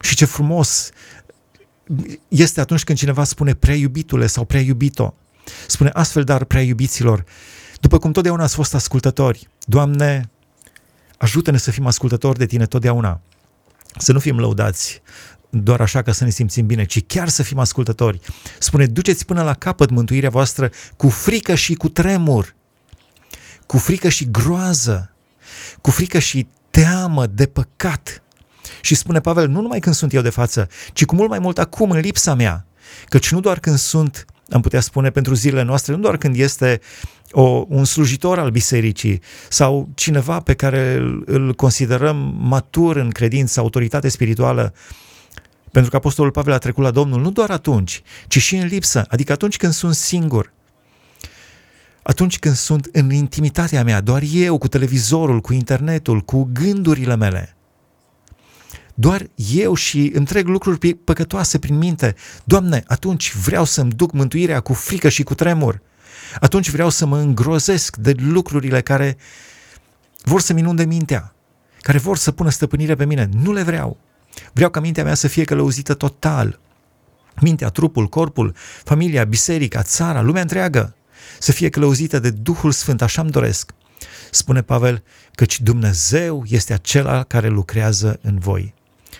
Și 0.01 0.15
ce 0.15 0.25
frumos 0.25 0.89
este 2.27 2.59
atunci 2.59 2.83
când 2.83 2.97
cineva 2.97 3.23
spune 3.23 3.53
prea 3.53 3.75
iubitule 3.75 4.27
sau 4.27 4.45
prea 4.45 4.61
iubito. 4.61 5.15
Spune 5.67 5.89
astfel 5.93 6.23
dar 6.23 6.43
prea 6.43 6.61
iubiților. 6.61 7.23
După 7.79 7.97
cum 7.97 8.11
totdeauna 8.11 8.43
ați 8.43 8.55
fost 8.55 8.73
ascultători, 8.73 9.47
Doamne, 9.65 10.29
ajută-ne 11.17 11.57
să 11.57 11.71
fim 11.71 11.85
ascultători 11.85 12.37
de 12.37 12.45
Tine 12.45 12.65
totdeauna. 12.65 13.21
Să 13.97 14.11
nu 14.11 14.19
fim 14.19 14.39
lăudați 14.39 15.01
doar 15.49 15.81
așa 15.81 16.01
ca 16.01 16.11
să 16.11 16.23
ne 16.23 16.29
simțim 16.29 16.65
bine, 16.65 16.85
ci 16.85 17.05
chiar 17.05 17.29
să 17.29 17.43
fim 17.43 17.59
ascultători. 17.59 18.19
Spune, 18.59 18.85
duceți 18.85 19.25
până 19.25 19.43
la 19.43 19.53
capăt 19.53 19.89
mântuirea 19.89 20.29
voastră 20.29 20.69
cu 20.97 21.09
frică 21.09 21.55
și 21.55 21.73
cu 21.73 21.89
tremur, 21.89 22.55
cu 23.65 23.77
frică 23.77 24.09
și 24.09 24.31
groază, 24.31 25.11
cu 25.81 25.91
frică 25.91 26.19
și 26.19 26.47
teamă 26.69 27.25
de 27.25 27.45
păcat. 27.45 28.23
Și 28.81 28.95
spune 28.95 29.19
Pavel, 29.19 29.47
nu 29.47 29.61
numai 29.61 29.79
când 29.79 29.95
sunt 29.95 30.13
eu 30.13 30.21
de 30.21 30.29
față, 30.29 30.67
ci 30.93 31.05
cu 31.05 31.15
mult 31.15 31.29
mai 31.29 31.39
mult 31.39 31.57
acum, 31.57 31.91
în 31.91 31.99
lipsa 31.99 32.33
mea. 32.33 32.65
Căci 33.09 33.31
nu 33.31 33.39
doar 33.39 33.59
când 33.59 33.77
sunt, 33.77 34.25
am 34.49 34.61
putea 34.61 34.79
spune 34.79 35.09
pentru 35.09 35.33
zilele 35.33 35.63
noastre, 35.63 35.93
nu 35.93 35.99
doar 35.99 36.17
când 36.17 36.35
este 36.35 36.81
o, 37.31 37.65
un 37.67 37.85
slujitor 37.85 38.39
al 38.39 38.49
bisericii 38.49 39.21
sau 39.49 39.89
cineva 39.95 40.39
pe 40.39 40.53
care 40.53 40.93
îl, 40.93 41.23
îl 41.25 41.53
considerăm 41.53 42.35
matur 42.39 42.95
în 42.95 43.09
credință, 43.09 43.59
autoritate 43.59 44.09
spirituală, 44.09 44.73
pentru 45.71 45.89
că 45.89 45.95
Apostolul 45.95 46.31
Pavel 46.31 46.53
a 46.53 46.57
trecut 46.57 46.83
la 46.83 46.91
Domnul, 46.91 47.21
nu 47.21 47.31
doar 47.31 47.49
atunci, 47.49 48.01
ci 48.27 48.41
și 48.41 48.55
în 48.55 48.67
lipsă, 48.67 49.05
adică 49.07 49.31
atunci 49.31 49.57
când 49.57 49.73
sunt 49.73 49.95
singur, 49.95 50.53
atunci 52.03 52.39
când 52.39 52.55
sunt 52.55 52.89
în 52.91 53.11
intimitatea 53.11 53.83
mea, 53.83 54.01
doar 54.01 54.23
eu, 54.31 54.57
cu 54.57 54.67
televizorul, 54.67 55.41
cu 55.41 55.53
internetul, 55.53 56.21
cu 56.21 56.49
gândurile 56.53 57.15
mele, 57.15 57.55
doar 58.93 59.27
eu 59.35 59.73
și 59.73 60.11
întreg 60.13 60.47
lucruri 60.47 60.93
păcătoase 60.93 61.59
prin 61.59 61.77
minte, 61.77 62.15
Doamne, 62.43 62.83
atunci 62.87 63.35
vreau 63.35 63.63
să-mi 63.63 63.91
duc 63.91 64.11
mântuirea 64.11 64.59
cu 64.59 64.73
frică 64.73 65.09
și 65.09 65.23
cu 65.23 65.35
tremur. 65.35 65.81
Atunci 66.39 66.69
vreau 66.69 66.89
să 66.89 67.05
mă 67.05 67.17
îngrozesc 67.17 67.95
de 67.95 68.15
lucrurile 68.17 68.81
care 68.81 69.17
vor 70.23 70.41
să-mi 70.41 70.59
inunde 70.59 70.85
mintea, 70.85 71.33
care 71.81 71.97
vor 71.97 72.17
să 72.17 72.31
pună 72.31 72.49
stăpânire 72.49 72.95
pe 72.95 73.05
mine. 73.05 73.29
Nu 73.43 73.53
le 73.53 73.63
vreau. 73.63 73.97
Vreau 74.53 74.69
ca 74.69 74.79
mintea 74.79 75.03
mea 75.03 75.13
să 75.13 75.27
fie 75.27 75.43
călăuzită 75.43 75.93
total. 75.93 76.59
Mintea, 77.41 77.69
trupul, 77.69 78.07
corpul, 78.07 78.55
familia, 78.83 79.23
biserica, 79.23 79.81
țara, 79.81 80.21
lumea 80.21 80.41
întreagă 80.41 80.95
să 81.39 81.51
fie 81.51 81.69
călăuzită 81.69 82.19
de 82.19 82.29
Duhul 82.29 82.71
Sfânt, 82.71 83.01
așa 83.01 83.21
îmi 83.21 83.31
doresc. 83.31 83.71
Spune 84.31 84.61
Pavel, 84.61 85.03
căci 85.35 85.61
Dumnezeu 85.61 86.43
este 86.47 86.73
acela 86.73 87.23
care 87.23 87.47
lucrează 87.47 88.19
în 88.21 88.39
voi 88.39 88.73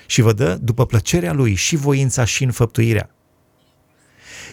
și 0.05 0.21
vă 0.21 0.33
dă 0.33 0.55
după 0.55 0.85
plăcerea 0.85 1.33
Lui 1.33 1.55
și 1.55 1.75
voința 1.75 2.25
și 2.25 2.43
înfăptuirea. 2.43 3.09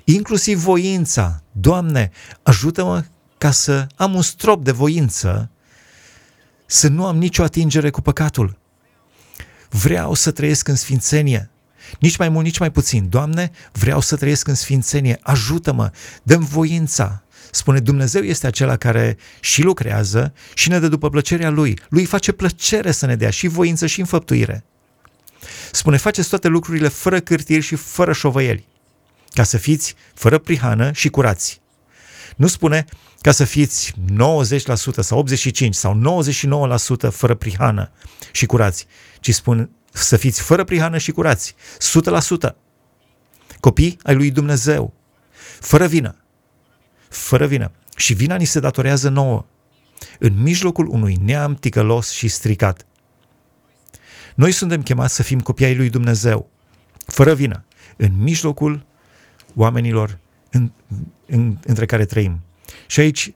Inclusiv 0.05 0.59
voința, 0.59 1.43
Doamne, 1.53 2.11
ajută-mă 2.43 3.05
ca 3.39 3.51
să 3.51 3.87
am 3.97 4.15
un 4.15 4.23
strop 4.23 4.65
de 4.65 4.71
voință, 4.71 5.51
să 6.67 6.89
nu 6.89 7.07
am 7.07 7.19
nicio 7.19 7.43
atingere 7.43 7.91
cu 7.91 8.01
păcatul. 8.01 8.59
Vreau 9.69 10.15
să 10.15 10.31
trăiesc 10.31 10.69
în 10.69 10.75
sfințenie, 10.75 11.51
nici 12.01 12.17
mai 12.17 12.29
mult, 12.29 12.45
nici 12.45 12.59
mai 12.59 12.71
puțin. 12.71 13.09
Doamne, 13.09 13.51
vreau 13.73 14.01
să 14.01 14.17
trăiesc 14.17 14.49
în 14.49 14.55
sfințenie, 14.55 15.19
ajută-mă, 15.23 15.91
dăm 16.23 16.45
voința, 16.45 17.23
Spune 17.51 17.81
Dumnezeu 17.81 18.23
este 18.23 18.47
acela 18.47 18.77
care 18.77 19.17
și 19.41 19.63
lucrează 19.63 20.35
și 20.55 20.69
ne 20.69 20.79
dă 20.79 20.89
după 20.89 21.11
plăcerea 21.11 21.51
Lui. 21.51 21.79
Lui 21.89 22.05
face 22.05 22.33
plăcere 22.33 22.91
să 22.91 23.07
ne 23.07 23.17
dea 23.17 23.31
și 23.31 23.47
voință 23.47 23.87
și 23.87 24.01
înfăptuire. 24.01 24.65
Spune, 25.73 25.97
faceți 25.97 26.29
toate 26.29 26.49
lucrurile 26.49 26.89
fără 26.89 27.21
cârtiri 27.21 27.63
și 27.63 27.75
fără 27.75 28.13
șovăieli, 28.13 28.67
ca 29.33 29.43
să 29.43 29.57
fiți 29.57 29.95
fără 30.15 30.39
prihană 30.39 30.93
și 30.93 31.09
curați. 31.09 31.61
Nu 32.37 32.47
spune 32.47 32.85
ca 33.21 33.31
să 33.31 33.45
fiți 33.45 33.93
90% 33.93 33.97
sau 34.99 35.27
85% 35.67 35.69
sau 35.71 36.23
99% 37.09 37.11
fără 37.11 37.35
prihană 37.35 37.91
și 38.33 38.47
curați, 38.47 38.87
ci 39.21 39.35
spune, 39.35 39.71
să 39.93 40.17
fiți 40.17 40.41
fără 40.43 40.65
prihană 40.65 40.99
și 40.99 41.13
curați, 41.13 41.55
100%. 42.49 42.55
Copii 43.61 43.99
ai 44.03 44.15
lui 44.15 44.31
Dumnezeu, 44.31 44.95
fără 45.61 45.87
vină, 45.87 46.17
fără 47.09 47.47
vină. 47.47 47.71
Și 47.97 48.15
vina 48.15 48.37
ni 48.37 48.45
se 48.45 48.61
datorează 48.61 49.09
nouă, 49.09 49.45
în 50.19 50.43
mijlocul 50.43 50.87
unui 50.87 51.19
neam 51.23 51.55
ticălos 51.55 52.11
și 52.11 52.29
stricat. 52.29 52.87
Noi 54.35 54.53
suntem 54.53 54.83
chemați 54.83 55.15
să 55.15 55.23
fim 55.23 55.41
copii 55.41 55.65
ai 55.65 55.77
lui 55.77 55.91
Dumnezeu, 55.91 56.51
fără 57.07 57.35
vină, 57.35 57.65
în 57.97 58.11
mijlocul 58.17 58.87
oamenilor 59.55 60.19
în, 60.51 60.73
în, 61.27 61.59
între 61.67 61.87
care 61.87 62.05
trăim. 62.05 62.41
Și 62.87 63.01
aici 63.01 63.33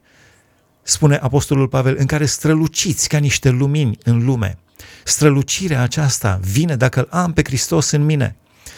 spune 0.81 1.15
Apostolul 1.15 1.67
Pavel, 1.67 1.95
în 1.97 2.05
care 2.05 2.25
străluciți 2.25 3.07
ca 3.07 3.17
niște 3.17 3.49
lumini 3.49 3.97
în 4.03 4.25
lume. 4.25 4.57
Strălucirea 5.03 5.81
aceasta 5.81 6.39
vine 6.41 6.75
dacă 6.75 6.99
îl 6.99 7.07
am 7.09 7.33
pe 7.33 7.41
Hristos 7.43 7.91
în 7.91 8.05
mine, 8.05 8.35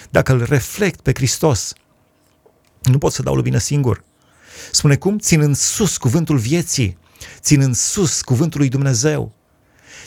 dacă 0.10 0.34
îl 0.34 0.44
reflect 0.44 1.02
pe 1.02 1.12
Hristos. 1.14 1.74
Nu 2.82 2.98
pot 2.98 3.12
să 3.12 3.24
dau 3.24 3.36
lumină 3.36 3.58
singur. 3.58 4.04
Spune 4.72 4.96
cum? 4.96 5.18
Ținând 5.18 5.56
sus 5.56 5.98
cuvântul 5.98 6.38
vieții, 6.38 6.98
ținând 7.40 7.76
sus 7.76 8.22
cuvântul 8.22 8.60
lui 8.60 8.70
Dumnezeu, 8.70 9.34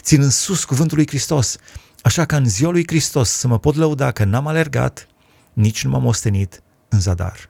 ținând 0.01 0.31
sus 0.31 0.65
cuvântul 0.65 0.97
lui 0.97 1.07
Hristos, 1.07 1.57
așa 2.03 2.25
ca 2.25 2.37
în 2.37 2.49
ziua 2.49 2.71
lui 2.71 2.85
Hristos 2.87 3.31
să 3.31 3.49
mă 3.49 3.59
pot 3.59 3.75
lăuda 3.75 4.11
că 4.11 4.25
n-am 4.25 4.47
alergat, 4.47 5.09
nici 5.53 5.85
nu 5.85 5.91
m-am 5.91 6.05
ostenit 6.05 6.63
în 6.89 7.01
zadar. 7.01 7.49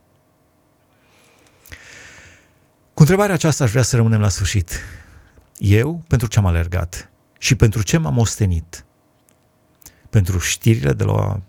Cu 2.94 3.04
întrebarea 3.04 3.34
aceasta 3.34 3.64
aș 3.64 3.70
vrea 3.70 3.82
să 3.82 3.96
rămânem 3.96 4.20
la 4.20 4.28
sfârșit. 4.28 4.80
Eu, 5.58 6.02
pentru 6.06 6.26
ce 6.28 6.38
am 6.38 6.46
alergat 6.46 7.10
și 7.38 7.54
pentru 7.54 7.82
ce 7.82 7.98
m-am 7.98 8.18
ostenit? 8.18 8.84
Pentru 10.10 10.38
știrile 10.38 10.92
de 10.92 11.04
la 11.04 11.40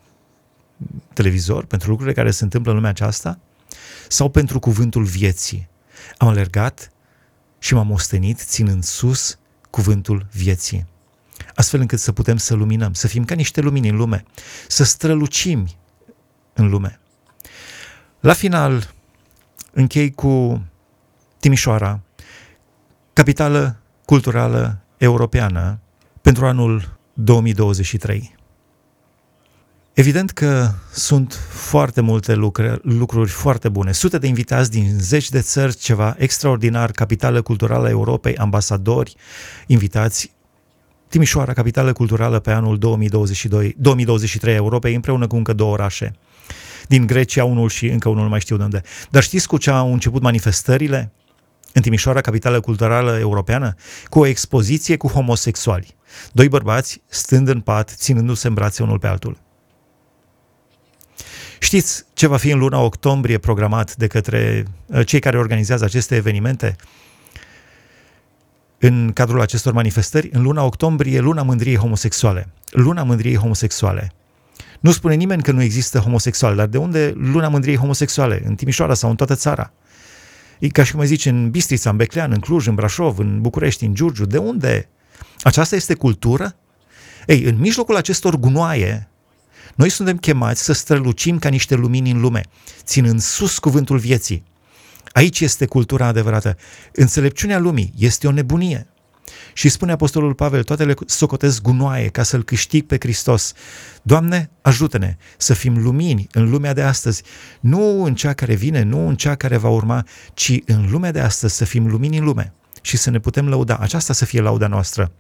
televizor, 1.14 1.66
pentru 1.66 1.90
lucrurile 1.90 2.16
care 2.16 2.32
se 2.32 2.44
întâmplă 2.44 2.70
în 2.70 2.76
lumea 2.76 2.92
aceasta? 2.92 3.40
Sau 4.12 4.30
pentru 4.30 4.60
cuvântul 4.60 5.04
vieții? 5.04 5.68
Am 6.18 6.28
alergat 6.28 6.92
și 7.60 7.74
m-am 7.74 7.92
ostenit 7.92 8.40
ținând 8.40 8.84
sus 8.84 9.40
cuvântul 9.70 10.28
vieții. 10.32 10.86
Astfel 11.56 11.80
încât 11.80 12.00
să 12.00 12.12
putem 12.12 12.38
să 12.38 12.54
luminăm, 12.54 12.94
să 12.94 13.08
fim 13.08 13.26
ca 13.26 13.36
niște 13.36 13.62
lumini 13.62 13.90
în 13.90 13.96
lume, 13.96 14.24
să 14.68 14.84
strălucim 14.84 15.68
în 16.54 16.70
lume. 16.70 17.00
La 18.20 18.34
final, 18.34 18.94
închei 19.72 20.12
cu 20.12 20.64
Timișoara, 21.40 22.00
capitală 23.14 23.82
culturală 24.06 24.82
europeană 24.98 25.80
pentru 26.22 26.46
anul 26.46 26.98
2023. 27.14 28.38
Evident 30.00 30.32
că 30.32 30.72
sunt 30.92 31.40
foarte 31.50 32.02
multe 32.02 32.34
lucruri, 32.34 32.80
lucruri 32.84 33.30
foarte 33.30 33.70
bune, 33.70 33.92
sute 33.92 34.18
de 34.18 34.28
invitați 34.28 34.72
din 34.72 34.96
zeci 35.00 35.30
de 35.30 35.42
țări, 35.42 35.76
ceva 35.76 36.16
extraordinar, 36.18 36.92
capitală 36.92 37.42
culturală 37.42 37.86
a 37.88 37.90
Europei, 37.90 38.36
ambasadori, 38.36 39.16
invitați, 39.68 40.32
Timișoara, 41.08 41.54
capitală 41.54 41.94
culturală 41.94 42.40
pe 42.40 42.52
anul 42.52 42.78
2022, 42.78 43.76
2023 43.78 44.54
a 44.54 44.56
Europei, 44.56 44.96
împreună 44.96 45.28
cu 45.28 45.36
încă 45.36 45.54
două 45.54 45.72
orașe. 45.72 46.16
Din 46.88 47.06
Grecia, 47.06 47.44
unul 47.44 47.70
și 47.70 47.88
încă 47.88 48.10
unul, 48.10 48.24
nu 48.24 48.30
mai 48.30 48.40
știu 48.40 48.58
de 48.58 48.64
unde. 48.64 48.82
Dar 49.10 49.24
știți 49.24 49.48
cu 49.48 49.58
ce 49.58 49.70
au 49.70 49.94
început 49.94 50.22
manifestările? 50.22 51.12
în 51.74 51.82
Timișoara, 51.82 52.22
capitală 52.22 52.60
culturală 52.60 53.18
europeană, 53.20 53.76
cu 54.10 54.20
o 54.20 54.26
expoziție 54.26 54.98
cu 54.98 55.08
homosexuali. 55.08 55.96
Doi 56.32 56.48
bărbați 56.48 57.02
stând 57.08 57.48
în 57.48 57.60
pat, 57.60 57.94
ținându-se 57.96 58.48
în 58.48 58.54
brațe 58.54 58.84
unul 58.84 59.00
pe 59.00 59.08
altul. 59.08 59.48
Știți 61.60 62.06
ce 62.14 62.28
va 62.28 62.38
fi 62.38 62.50
în 62.50 62.60
luna 62.60 62.80
octombrie 62.80 63.38
programat 63.38 63.96
de 63.96 64.08
către 64.08 64.66
uh, 64.86 65.06
cei 65.06 65.20
care 65.20 65.38
organizează 65.38 65.86
aceste 65.86 66.16
evenimente? 66.16 66.76
În 68.78 69.12
cadrul 69.14 69.42
acestor 69.42 69.74
manifestări, 69.74 70.30
în 70.32 70.42
luna 70.42 70.64
octombrie, 70.64 71.20
luna 71.20 71.42
mândriei 71.42 71.76
homosexuale. 71.76 72.48
Luna 72.72 73.04
mândriei 73.04 73.36
homosexuale. 73.36 74.14
Nu 74.80 74.92
spune 74.92 75.14
nimeni 75.16 75.44
că 75.44 75.52
nu 75.52 75.62
există 75.62 76.00
homosexuali, 76.00 76.56
dar 76.56 76.68
de 76.68 76.78
unde 76.78 77.14
luna 77.18 77.48
mândriei 77.48 77.78
homosexuale? 77.78 78.42
În 78.46 78.56
Timișoara 78.56 78.94
sau 78.94 79.10
în 79.10 79.16
toată 79.16 79.36
țara? 79.36 79.74
E 80.60 80.68
ca 80.68 80.84
și 80.84 80.92
cum 80.92 81.00
ai 81.00 81.08
zice 81.08 81.30
în 81.30 81.50
Bistrița, 81.50 81.90
în 81.90 81.96
Beclean, 81.96 82.32
în 82.32 82.40
Cluj, 82.40 82.68
în 82.68 82.76
Brașov, 82.76 83.20
în 83.20 83.42
București, 83.42 83.86
în 83.86 83.94
Giurgiu. 83.94 84.26
De 84.26 84.38
unde? 84.38 84.90
Aceasta 85.42 85.76
este 85.76 85.94
cultură? 85.94 86.56
Ei, 87.28 87.44
în 87.44 87.58
mijlocul 87.58 87.96
acestor 87.96 88.36
gunoaie, 88.36 89.09
noi 89.80 89.90
suntem 89.90 90.18
chemați 90.18 90.64
să 90.64 90.74
strălucim 90.74 91.40
ca 91.40 91.50
niște 91.50 91.76
lumini 91.76 92.12
în 92.12 92.20
lume, 92.20 92.44
ținând 92.84 93.22
sus 93.22 93.60
cuvântul 93.60 93.98
vieții. 93.98 94.44
Aici 95.12 95.40
este 95.40 95.66
cultura 95.66 96.06
adevărată. 96.06 96.58
Înțelepciunea 96.94 97.60
lumii 97.60 97.94
este 97.98 98.28
o 98.28 98.32
nebunie. 98.32 98.88
Și 99.54 99.70
spune 99.70 99.92
Apostolul 99.92 100.34
Pavel, 100.34 100.64
toate 100.64 100.86
le 100.86 100.94
socotesc 101.06 101.62
gunoaie 101.62 102.08
ca 102.08 102.24
să-L 102.24 102.44
câștig 102.44 102.86
pe 102.86 102.98
Hristos. 103.00 103.54
Doamne, 104.02 104.50
ajută-ne 104.62 105.18
să 105.38 105.54
fim 105.54 105.84
lumini 105.84 106.28
în 106.32 106.50
lumea 106.50 106.74
de 106.74 106.82
astăzi, 106.82 107.24
nu 107.60 108.04
în 108.04 108.16
cea 108.16 108.34
care 108.34 108.54
vine, 108.54 108.84
nu 108.84 109.08
în 109.08 109.16
cea 109.16 109.36
care 109.36 109.58
va 109.58 109.70
urma, 109.70 110.06
ci 110.34 110.60
în 110.66 110.90
lumea 110.92 111.12
de 111.12 111.20
astăzi 111.20 111.56
să 111.56 111.66
fim 111.66 111.88
lumini 111.88 112.18
în 112.18 112.24
lume 112.24 112.54
și 112.82 112.98
să 112.98 113.10
ne 113.10 113.20
putem 113.20 113.50
lăuda. 113.50 113.78
Aceasta 113.78 114.14
să 114.14 114.26
fie 114.26 114.42
lauda 114.42 114.68
noastră. 114.68 115.12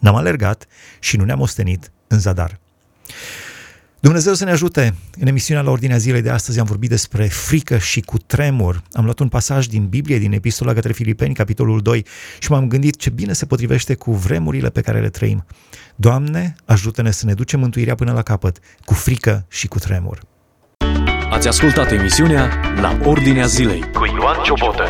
N-am 0.00 0.14
alergat 0.14 0.66
și 1.00 1.16
nu 1.16 1.24
ne-am 1.24 1.40
ostenit 1.40 1.90
în 2.06 2.18
zadar. 2.18 2.58
Dumnezeu 4.00 4.34
să 4.34 4.44
ne 4.44 4.50
ajute! 4.50 4.94
În 5.20 5.26
emisiunea 5.26 5.62
la 5.62 5.70
Ordinea 5.70 5.96
Zilei 5.96 6.22
de 6.22 6.30
astăzi 6.30 6.58
am 6.58 6.66
vorbit 6.66 6.88
despre 6.88 7.24
frică 7.24 7.78
și 7.78 8.00
cu 8.00 8.18
tremur. 8.18 8.82
Am 8.92 9.04
luat 9.04 9.18
un 9.18 9.28
pasaj 9.28 9.66
din 9.66 9.86
Biblie, 9.86 10.18
din 10.18 10.32
Epistola 10.32 10.72
către 10.72 10.92
Filipeni, 10.92 11.34
capitolul 11.34 11.80
2, 11.80 12.06
și 12.38 12.50
m-am 12.50 12.68
gândit 12.68 12.96
ce 12.96 13.10
bine 13.10 13.32
se 13.32 13.46
potrivește 13.46 13.94
cu 13.94 14.12
vremurile 14.12 14.70
pe 14.70 14.80
care 14.80 15.00
le 15.00 15.08
trăim. 15.08 15.44
Doamne, 15.96 16.54
ajută-ne 16.64 17.10
să 17.10 17.26
ne 17.26 17.34
ducem 17.34 17.60
mântuirea 17.60 17.94
până 17.94 18.12
la 18.12 18.22
capăt, 18.22 18.58
cu 18.84 18.94
frică 18.94 19.46
și 19.48 19.66
cu 19.66 19.78
tremur. 19.78 20.20
Ați 21.30 21.48
ascultat 21.48 21.92
emisiunea 21.92 22.60
La 22.80 22.98
Ordinea 23.04 23.46
Zilei 23.46 23.80
cu 23.92 24.04
Ioan 24.04 24.42
Ciobotă. 24.44 24.84